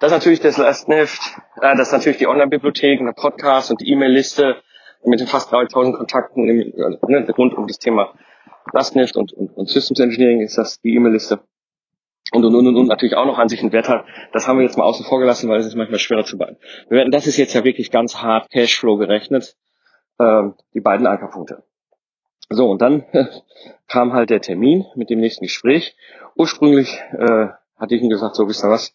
[0.00, 1.20] das ist natürlich das Lastenheft,
[1.62, 4.60] äh, das ist natürlich die Online-Bibliothek, der Podcast und die E-Mail-Liste
[5.04, 8.12] mit den fast 3000 Kontakten ne, rund um das Thema
[8.72, 11.38] Lastneft und, und, und Systems Engineering ist das die E-Mail-Liste.
[12.32, 14.04] Und, und, und, und natürlich auch noch an sich einen Wert hat.
[14.32, 17.10] Das haben wir jetzt mal außen vor gelassen, weil es ist manchmal schwerer zu beantworten.
[17.10, 19.56] Das ist jetzt ja wirklich ganz hart Cashflow gerechnet.
[20.20, 21.64] Ähm, die beiden Ankerpunkte.
[22.50, 23.04] So, und dann
[23.88, 25.96] kam halt der Termin mit dem nächsten Gespräch.
[26.36, 28.94] Ursprünglich äh, hatte ich ihm gesagt, so wisst ihr was,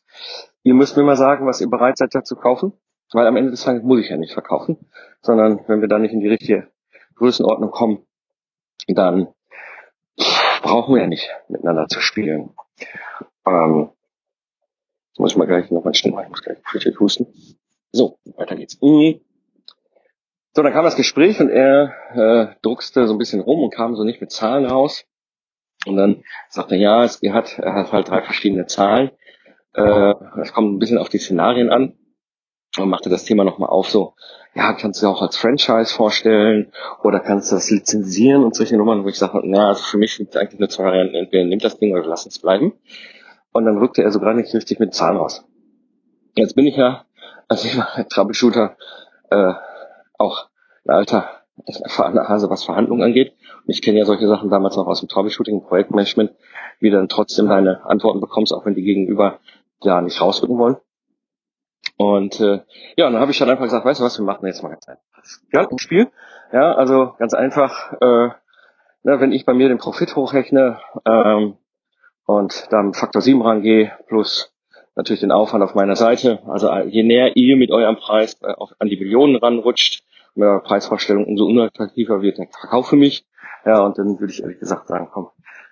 [0.63, 2.73] ihr müsst mir mal sagen, was ihr bereit seid da zu kaufen,
[3.11, 4.77] weil am Ende des Tages muss ich ja nicht verkaufen,
[5.21, 6.67] sondern wenn wir da nicht in die richtige
[7.15, 8.05] Größenordnung kommen,
[8.87, 9.27] dann
[10.61, 12.51] brauchen wir ja nicht miteinander zu spielen.
[13.45, 13.89] Ähm,
[15.09, 17.27] jetzt muss ich mal gleich nochmal schnell machen, ich muss gleich fürchterlich husten.
[17.91, 18.81] So, weiter geht's.
[18.81, 19.21] Mhm.
[20.53, 23.95] So, dann kam das Gespräch und er äh, druckste so ein bisschen rum und kam
[23.95, 25.05] so nicht mit Zahlen raus.
[25.85, 29.11] Und dann sagte er, ja, es hat, er hat halt drei verschiedene Zahlen.
[29.73, 31.97] Äh, es kommt ein bisschen auf die Szenarien an.
[32.77, 34.13] Und machte das Thema nochmal auf, so,
[34.53, 36.71] ja, kannst du auch als Franchise vorstellen
[37.03, 40.17] oder kannst du das lizenzieren und solche Nummern, wo ich sage, na, also für mich
[40.17, 42.73] gibt es eigentlich nur zwei Varianten, entweder nimmt das Ding oder lass es bleiben.
[43.53, 45.45] Und dann rückte er so gerade nicht richtig mit Zahlen raus.
[46.35, 47.05] Jetzt bin ich ja
[47.47, 47.65] als
[48.09, 48.75] Troubleshooter
[49.29, 49.53] äh,
[50.17, 50.47] auch
[50.85, 51.29] ein alter,
[51.65, 53.33] erfahrener Hase, was Verhandlungen angeht.
[53.65, 56.31] Und ich kenne ja solche Sachen damals noch aus dem Troubleshooting, Projektmanagement,
[56.79, 59.39] wie du dann trotzdem deine Antworten bekommst, auch wenn die Gegenüber
[59.81, 60.77] ja nicht rausrücken wollen.
[61.97, 62.61] Und äh,
[62.97, 64.69] ja, und dann habe ich dann einfach gesagt, weißt du was, wir machen jetzt mal
[64.69, 65.03] ganz einfach.
[65.51, 66.07] Ja, ein Spiel.
[66.51, 68.29] Ja, also ganz einfach, äh,
[69.03, 71.57] ne, wenn ich bei mir den Profit hochrechne ähm,
[72.25, 74.53] und dann Faktor 7 rangehe, plus
[74.95, 76.39] natürlich den Aufwand auf meiner Seite.
[76.47, 80.03] Also je näher ihr mit eurem Preis äh, auf, an die Millionen ranrutscht,
[80.35, 83.25] mit eurer Preisvorstellung, umso unattraktiver wird der Verkauf für mich.
[83.65, 85.29] Ja, und dann würde ich ehrlich gesagt sagen, komm,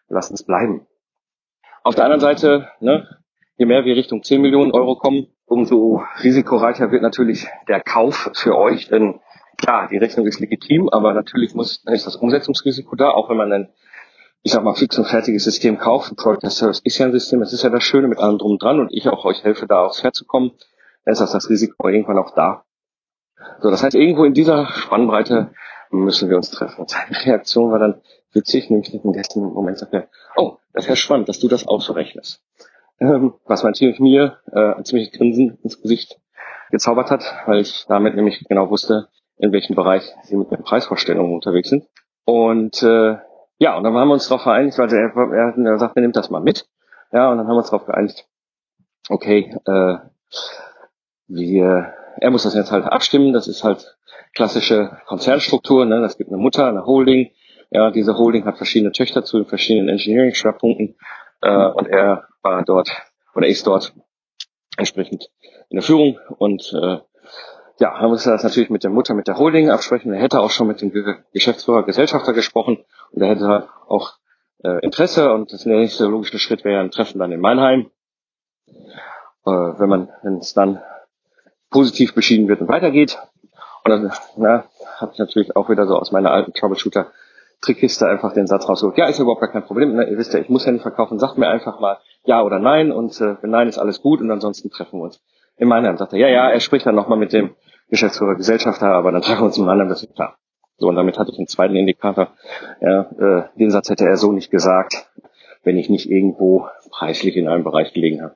[0.07, 0.87] lass uns bleiben.
[1.83, 3.07] Auf der anderen Seite, ne,
[3.57, 8.57] je mehr wir Richtung 10 Millionen Euro kommen, umso risikoreicher wird natürlich der Kauf für
[8.57, 9.19] euch, denn
[9.57, 13.53] klar, die Rechnung ist legitim, aber natürlich muss, ist das Umsetzungsrisiko da, auch wenn man
[13.53, 13.69] ein,
[14.41, 16.11] ich sag mal, fix und fertiges System kauft.
[16.11, 18.39] Ein Product as Service ist ja ein System, das ist ja das Schöne mit allem
[18.39, 20.51] drum dran und ich auch euch helfe, da aufs Pferd zu kommen,
[21.05, 22.65] dann ist das, das Risiko irgendwann auch da.
[23.61, 25.51] So, das heißt, irgendwo in dieser Spannbreite
[25.91, 26.81] müssen wir uns treffen.
[26.81, 28.01] Und seine Reaktion war dann
[28.31, 31.67] witzig, nämlich in dem Moment sagt er, oh, das ist ja spannend, dass du das
[31.67, 32.41] auch so rechnest
[32.99, 36.19] ähm, was natürlich mir äh, ein ziemliches Grinsen ins Gesicht
[36.71, 41.33] gezaubert hat, weil ich damit nämlich genau wusste, in welchem Bereich sie mit den Preisvorstellungen
[41.33, 41.85] unterwegs sind.
[42.25, 43.17] Und äh,
[43.59, 46.15] ja, und dann haben wir uns darauf vereinigt, weil er, er, er sagt, er nimmt
[46.15, 46.67] das mal mit.
[47.11, 48.25] Ja, und dann haben wir uns darauf geeinigt,
[49.09, 49.97] okay, äh,
[51.27, 53.97] wir, er muss das jetzt halt abstimmen, das ist halt
[54.33, 56.01] klassische Konzernstruktur, ne?
[56.01, 57.31] das gibt eine Mutter, eine Holding,
[57.69, 60.95] ja, diese Holding hat verschiedene Töchter zu verschiedenen Engineering-Schwerpunkten
[61.41, 62.89] äh, und er war dort
[63.35, 63.93] oder ist dort
[64.77, 65.29] entsprechend
[65.69, 66.99] in der Führung und äh,
[67.79, 70.13] ja, haben uns das natürlich mit der Mutter, mit der Holding absprechen.
[70.13, 70.91] Er hätte auch schon mit dem
[71.33, 74.13] Geschäftsführer, Gesellschafter gesprochen und er hätte auch
[74.63, 77.89] äh, Interesse und das nächste logische Schritt wäre ein Treffen dann in Mannheim.
[79.45, 80.81] Äh, wenn man, wenn es dann
[81.69, 83.17] positiv beschieden wird und weitergeht.
[83.83, 84.65] Und dann na,
[84.97, 87.11] habe ich natürlich auch wieder so aus meiner alten Troubleshooter
[87.63, 88.97] Trickkiste einfach den Satz rausgeholt.
[88.97, 89.95] Ja, ist überhaupt gar kein Problem.
[89.95, 91.17] Ne, ihr wisst ja, ich muss ja nicht verkaufen.
[91.17, 94.29] Sagt mir einfach mal ja oder nein und äh, wenn nein ist alles gut und
[94.29, 95.23] ansonsten treffen wir uns.
[95.55, 97.55] In Mannheim sagt er, ja, ja, er spricht dann nochmal mit dem
[97.89, 100.37] Geschäftsführer Gesellschafter, aber dann treffen wir uns in Mannheim, das ist klar.
[100.77, 102.33] So, und damit hatte ich einen zweiten Indikator.
[102.81, 105.07] Ja, äh, den Satz hätte er so nicht gesagt,
[105.63, 108.35] wenn ich nicht irgendwo preislich in einem Bereich gelegen habe,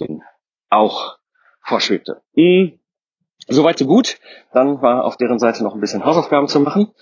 [0.00, 0.22] den
[0.70, 1.18] auch
[1.62, 2.22] vorschwebte.
[2.34, 2.78] Mhm.
[3.48, 4.18] Soweit so gut.
[4.52, 6.92] Dann war auf deren Seite noch ein bisschen Hausaufgaben zu machen.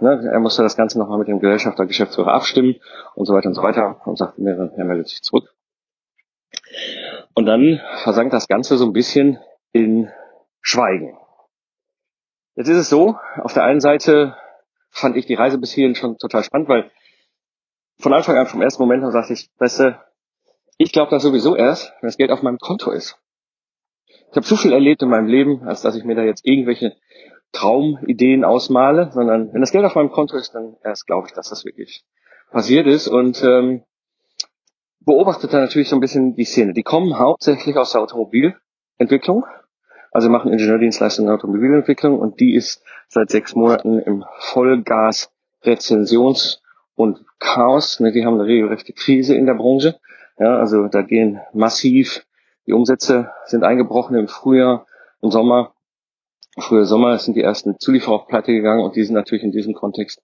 [0.00, 2.76] Ne, er musste das Ganze nochmal mit dem Gesellschafter, Geschäftsführer abstimmen
[3.14, 5.54] und so weiter und so weiter und sagte mir, er meldet sich zurück.
[7.34, 9.38] Und dann versank das Ganze so ein bisschen
[9.72, 10.10] in
[10.62, 11.16] Schweigen.
[12.56, 14.36] Jetzt ist es so, auf der einen Seite
[14.90, 16.90] fand ich die Reise bis hierhin schon total spannend, weil
[17.98, 19.84] von Anfang an, vom ersten Moment an sagte ich, weißt
[20.78, 23.18] ich glaube das sowieso erst, wenn das Geld auf meinem Konto ist.
[24.30, 26.94] Ich habe zu viel erlebt in meinem Leben, als dass ich mir da jetzt irgendwelche
[27.52, 31.50] Traumideen ausmale, sondern wenn das Geld auf meinem Konto ist, dann erst glaube ich, dass
[31.50, 32.04] das wirklich
[32.50, 33.82] passiert ist und ähm,
[35.00, 36.72] beobachtet da natürlich so ein bisschen die Szene.
[36.72, 39.44] Die kommen hauptsächlich aus der Automobilentwicklung,
[40.12, 45.32] also machen Ingenieurdienstleistungen in der Automobilentwicklung und die ist seit sechs Monaten im Vollgas
[45.64, 46.62] Rezensions-
[46.94, 48.00] und Chaos.
[48.00, 49.98] Ne, die haben eine regelrechte Krise in der Branche.
[50.38, 52.24] Ja, also da gehen massiv
[52.70, 54.86] die Umsätze sind eingebrochen im Frühjahr,
[55.22, 55.74] im Sommer.
[56.56, 59.74] Früher Sommer sind die ersten Zulieferer auf Pleite gegangen und die sind natürlich in diesem
[59.74, 60.22] Kontext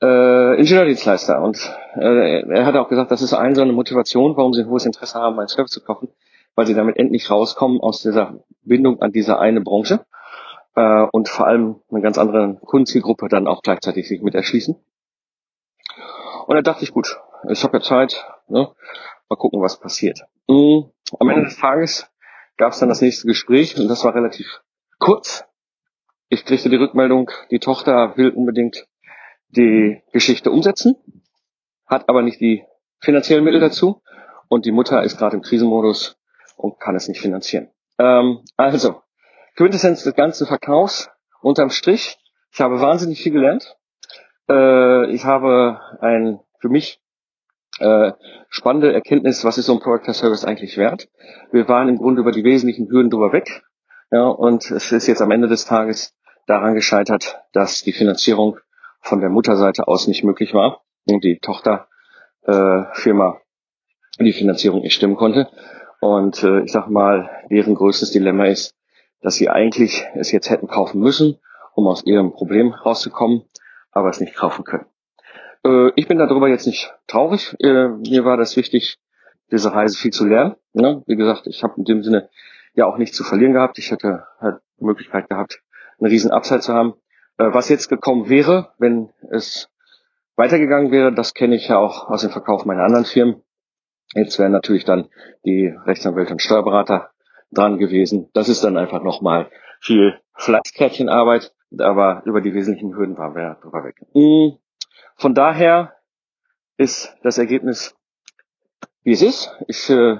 [0.00, 1.42] äh, Ingenieurdienstleister.
[1.42, 1.58] Und
[1.96, 4.86] äh, er hat auch gesagt, das ist eine so eine Motivation, warum sie ein hohes
[4.86, 6.08] Interesse haben, einen Service zu kaufen,
[6.54, 10.06] weil sie damit endlich rauskommen aus dieser Bindung an diese eine Branche
[10.76, 14.74] äh, und vor allem eine ganz andere Kundenzielgruppe dann auch gleichzeitig sich mit erschließen.
[16.46, 17.18] Und da dachte ich, gut,
[17.48, 18.74] ich habe ja Zeit, ne?
[19.28, 20.20] mal gucken, was passiert.
[20.48, 20.90] Mhm.
[21.18, 22.10] Am Ende des Tages
[22.56, 24.62] gab es dann das nächste Gespräch und das war relativ
[24.98, 25.44] kurz.
[26.28, 28.86] Ich kriegte die Rückmeldung, die Tochter will unbedingt
[29.48, 30.96] die Geschichte umsetzen,
[31.86, 32.64] hat aber nicht die
[33.00, 34.02] finanziellen Mittel dazu
[34.48, 36.16] und die Mutter ist gerade im Krisenmodus
[36.56, 37.70] und kann es nicht finanzieren.
[37.98, 39.02] Ähm, also,
[39.56, 42.18] Quintessenz des ganzen Verkaufs unterm Strich.
[42.52, 43.76] Ich habe wahnsinnig viel gelernt.
[44.48, 47.00] Äh, ich habe ein für mich
[47.80, 48.12] äh,
[48.48, 51.08] spannende Erkenntnis, was ist so ein Product Service eigentlich wert.
[51.50, 53.62] Wir waren im Grunde über die wesentlichen Hürden drüber weg.
[54.10, 56.14] Ja, und es ist jetzt am Ende des Tages
[56.46, 58.58] daran gescheitert, dass die Finanzierung
[59.00, 63.40] von der Mutterseite aus nicht möglich war und die Tochterfirma
[64.18, 65.48] äh, die Finanzierung nicht stimmen konnte.
[66.00, 68.74] Und äh, ich sag mal, deren größtes Dilemma ist,
[69.20, 71.38] dass sie eigentlich es jetzt hätten kaufen müssen,
[71.74, 73.44] um aus ihrem Problem rauszukommen,
[73.90, 74.86] aber es nicht kaufen können.
[75.64, 77.54] Äh, ich bin darüber jetzt nicht traurig.
[77.60, 78.98] Äh, mir war das wichtig,
[79.50, 80.56] diese Reise viel zu lernen.
[80.72, 81.02] Ne?
[81.06, 82.28] Wie gesagt, ich habe in dem Sinne
[82.74, 83.78] ja auch nichts zu verlieren gehabt.
[83.78, 85.62] Ich hätte halt Möglichkeit gehabt,
[85.98, 86.94] einen riesen Upside zu haben.
[87.38, 89.70] Äh, was jetzt gekommen wäre, wenn es
[90.36, 93.42] weitergegangen wäre, das kenne ich ja auch aus dem Verkauf meiner anderen Firmen.
[94.14, 95.08] Jetzt wären natürlich dann
[95.44, 97.10] die Rechtsanwälte und Steuerberater
[97.50, 98.28] dran gewesen.
[98.32, 99.50] Das ist dann einfach nochmal
[99.80, 103.96] viel Fleißkärtchenarbeit, aber über die wesentlichen Hürden waren wir drüber weg.
[104.12, 104.56] Mm,
[105.16, 105.94] von daher
[106.76, 107.94] ist das Ergebnis,
[109.02, 109.52] wie es ist.
[109.68, 110.18] Ich äh,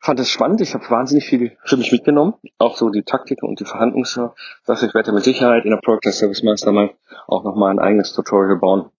[0.00, 0.60] fand es spannend.
[0.60, 2.34] Ich habe wahnsinnig viel für mich mitgenommen.
[2.58, 4.34] Auch so die Taktiken und die Verhandlungssache.
[4.66, 6.92] Ich werde mit Sicherheit in der Product Service Mastermind
[7.26, 8.90] auch nochmal ein eigenes Tutorial bauen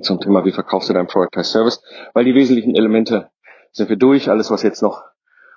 [0.00, 1.82] zum Thema, wie verkaufst du dein Product Service.
[2.14, 3.30] Weil die wesentlichen Elemente
[3.72, 4.30] sind wir durch.
[4.30, 5.02] Alles, was jetzt noch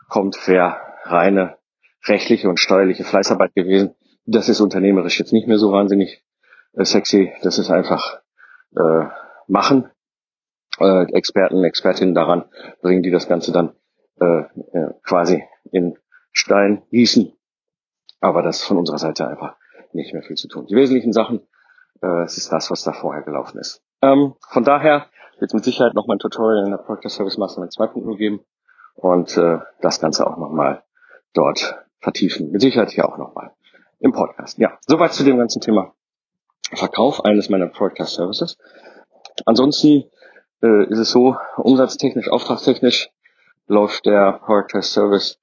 [0.09, 1.57] kommt, wäre reine
[2.05, 3.95] rechtliche und steuerliche Fleißarbeit gewesen.
[4.25, 6.23] Das ist unternehmerisch jetzt nicht mehr so wahnsinnig
[6.73, 7.33] äh, sexy.
[7.43, 8.22] Das ist einfach
[8.75, 9.05] äh,
[9.47, 9.89] machen.
[10.79, 12.45] Äh, Experten, Expertinnen daran
[12.81, 13.73] bringen, die das Ganze dann
[14.19, 14.43] äh,
[15.03, 15.97] quasi in
[16.31, 17.33] Stein gießen.
[18.19, 19.55] Aber das ist von unserer Seite einfach
[19.91, 20.65] nicht mehr viel zu tun.
[20.67, 21.41] Die wesentlichen Sachen,
[22.01, 23.83] äh, es ist das, was da vorher gelaufen ist.
[24.01, 25.07] Ähm, von daher
[25.39, 28.39] wird es mit Sicherheit noch mal ein Tutorial in der Project Service Mastermind 2.0 geben
[28.95, 30.83] und äh, das Ganze auch nochmal
[31.33, 32.51] dort vertiefen.
[32.51, 33.51] Mit Sicherheit hier auch nochmal
[33.99, 34.57] im Podcast.
[34.57, 35.93] Ja, soweit zu dem ganzen Thema
[36.75, 38.57] Verkauf eines meiner Podcast Services.
[39.45, 40.05] Ansonsten
[40.61, 43.09] äh, ist es so, umsatztechnisch, auftragstechnisch
[43.67, 45.39] läuft der Podcast Service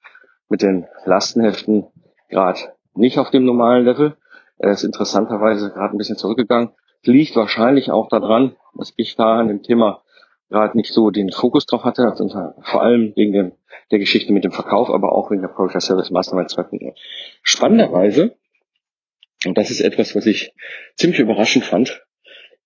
[0.49, 1.87] mit den Lastenheften
[2.29, 2.59] gerade
[2.93, 4.17] nicht auf dem normalen Level.
[4.57, 6.71] Er ist interessanterweise gerade ein bisschen zurückgegangen.
[7.03, 10.03] Liegt wahrscheinlich auch daran, dass ich da an dem Thema
[10.49, 12.27] gerade nicht so den Fokus drauf hatte, also
[12.61, 13.51] vor allem wegen dem,
[13.89, 16.93] der Geschichte mit dem Verkauf, aber auch wegen der Product Service Mastermind 2.0.
[17.41, 18.35] Spannenderweise
[19.45, 20.53] und das ist etwas, was ich
[20.95, 22.03] ziemlich überraschend fand.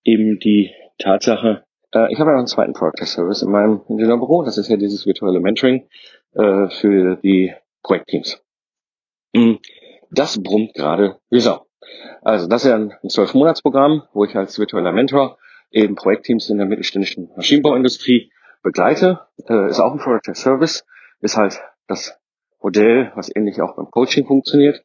[0.04, 4.44] Eben die Tatsache, äh, ich habe ja noch einen zweiten Product Service in meinem Ingenieurbüro.
[4.44, 5.88] Das ist ja dieses virtuelle Mentoring
[6.34, 8.42] äh, für die Projektteams.
[9.34, 9.54] Mm,
[10.10, 11.66] das brummt gerade wie Sau.
[12.22, 15.38] Also das ist ja ein Zwölf-Monats-Programm, wo ich als virtueller Mentor
[15.70, 18.30] eben Projektteams in der mittelständischen Maschinenbauindustrie
[18.62, 19.20] begleite.
[19.48, 20.84] Äh, ist auch ein Product Service,
[21.20, 22.18] ist halt das
[22.60, 24.84] Modell, was ähnlich auch beim Coaching funktioniert.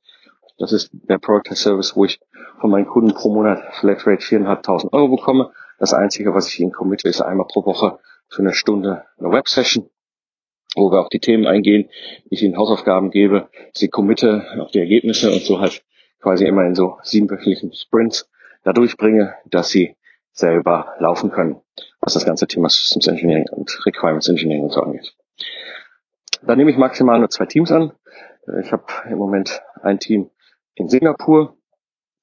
[0.62, 2.20] Das ist der Product Service, wo ich
[2.60, 5.52] von meinen Kunden pro Monat Flatrate 4.500 Euro bekomme.
[5.80, 7.98] Das Einzige, was ich ihnen committe, ist einmal pro Woche
[8.30, 9.90] für eine Stunde eine Web-Session,
[10.76, 11.90] wo wir auf die Themen eingehen,
[12.30, 15.84] ich ihnen Hausaufgaben gebe, sie committe auf die Ergebnisse und so halt
[16.22, 18.30] quasi immer in so siebenwöchentlichen Sprints
[18.64, 19.96] da durchbringe, dass sie
[20.32, 21.60] selber laufen können,
[22.02, 25.16] was das ganze Thema Systems Engineering und Requirements Engineering und so angeht.
[26.44, 27.94] Da nehme ich maximal nur zwei Teams an.
[28.62, 30.30] Ich habe im Moment ein Team
[30.76, 31.58] in Singapur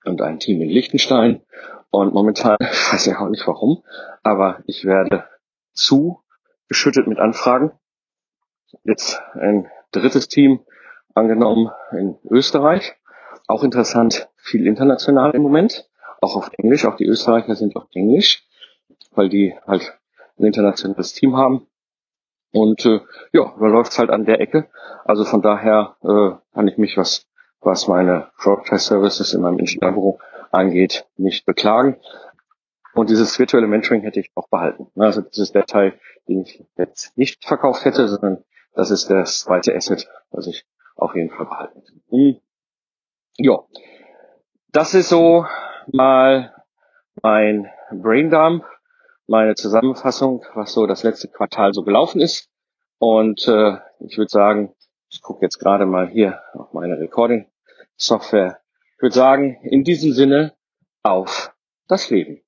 [0.04, 1.42] und ein Team in Liechtenstein.
[1.90, 3.82] Und momentan, ich weiß ja auch nicht warum,
[4.22, 5.24] aber ich werde
[5.72, 6.22] zu
[6.68, 7.72] geschüttet mit Anfragen.
[8.84, 10.60] Jetzt ein drittes Team
[11.14, 12.94] angenommen in Österreich.
[13.46, 15.88] Auch interessant, viel international im Moment.
[16.20, 16.84] Auch auf Englisch.
[16.84, 18.46] Auch die Österreicher sind auf Englisch,
[19.12, 19.98] weil die halt
[20.38, 21.66] ein internationales Team haben.
[22.52, 23.00] Und äh,
[23.32, 24.68] ja, da läuft's halt an der Ecke.
[25.04, 27.27] Also von daher äh, kann ich mich, was
[27.60, 30.18] was meine Product Services in meinem Ingenieurbüro
[30.50, 31.96] angeht, nicht beklagen.
[32.94, 34.88] Und dieses virtuelle Mentoring hätte ich auch behalten.
[34.96, 35.98] Also das ist der Teil,
[36.28, 38.44] den ich jetzt nicht verkauft hätte, sondern
[38.74, 40.64] das ist das zweite Asset, was ich
[40.96, 41.92] auf jeden Fall behalten hätte.
[42.10, 42.40] Hm.
[43.36, 43.60] Ja,
[44.72, 45.46] das ist so
[45.92, 46.52] mal
[47.22, 48.64] mein Braindump,
[49.26, 52.48] meine Zusammenfassung, was so das letzte Quartal so gelaufen ist.
[52.98, 54.74] Und äh, ich würde sagen,
[55.10, 58.60] ich gucke jetzt gerade mal hier auf meine Recording-Software.
[58.96, 60.54] Ich würde sagen, in diesem Sinne
[61.02, 61.54] auf
[61.86, 62.42] das Leben.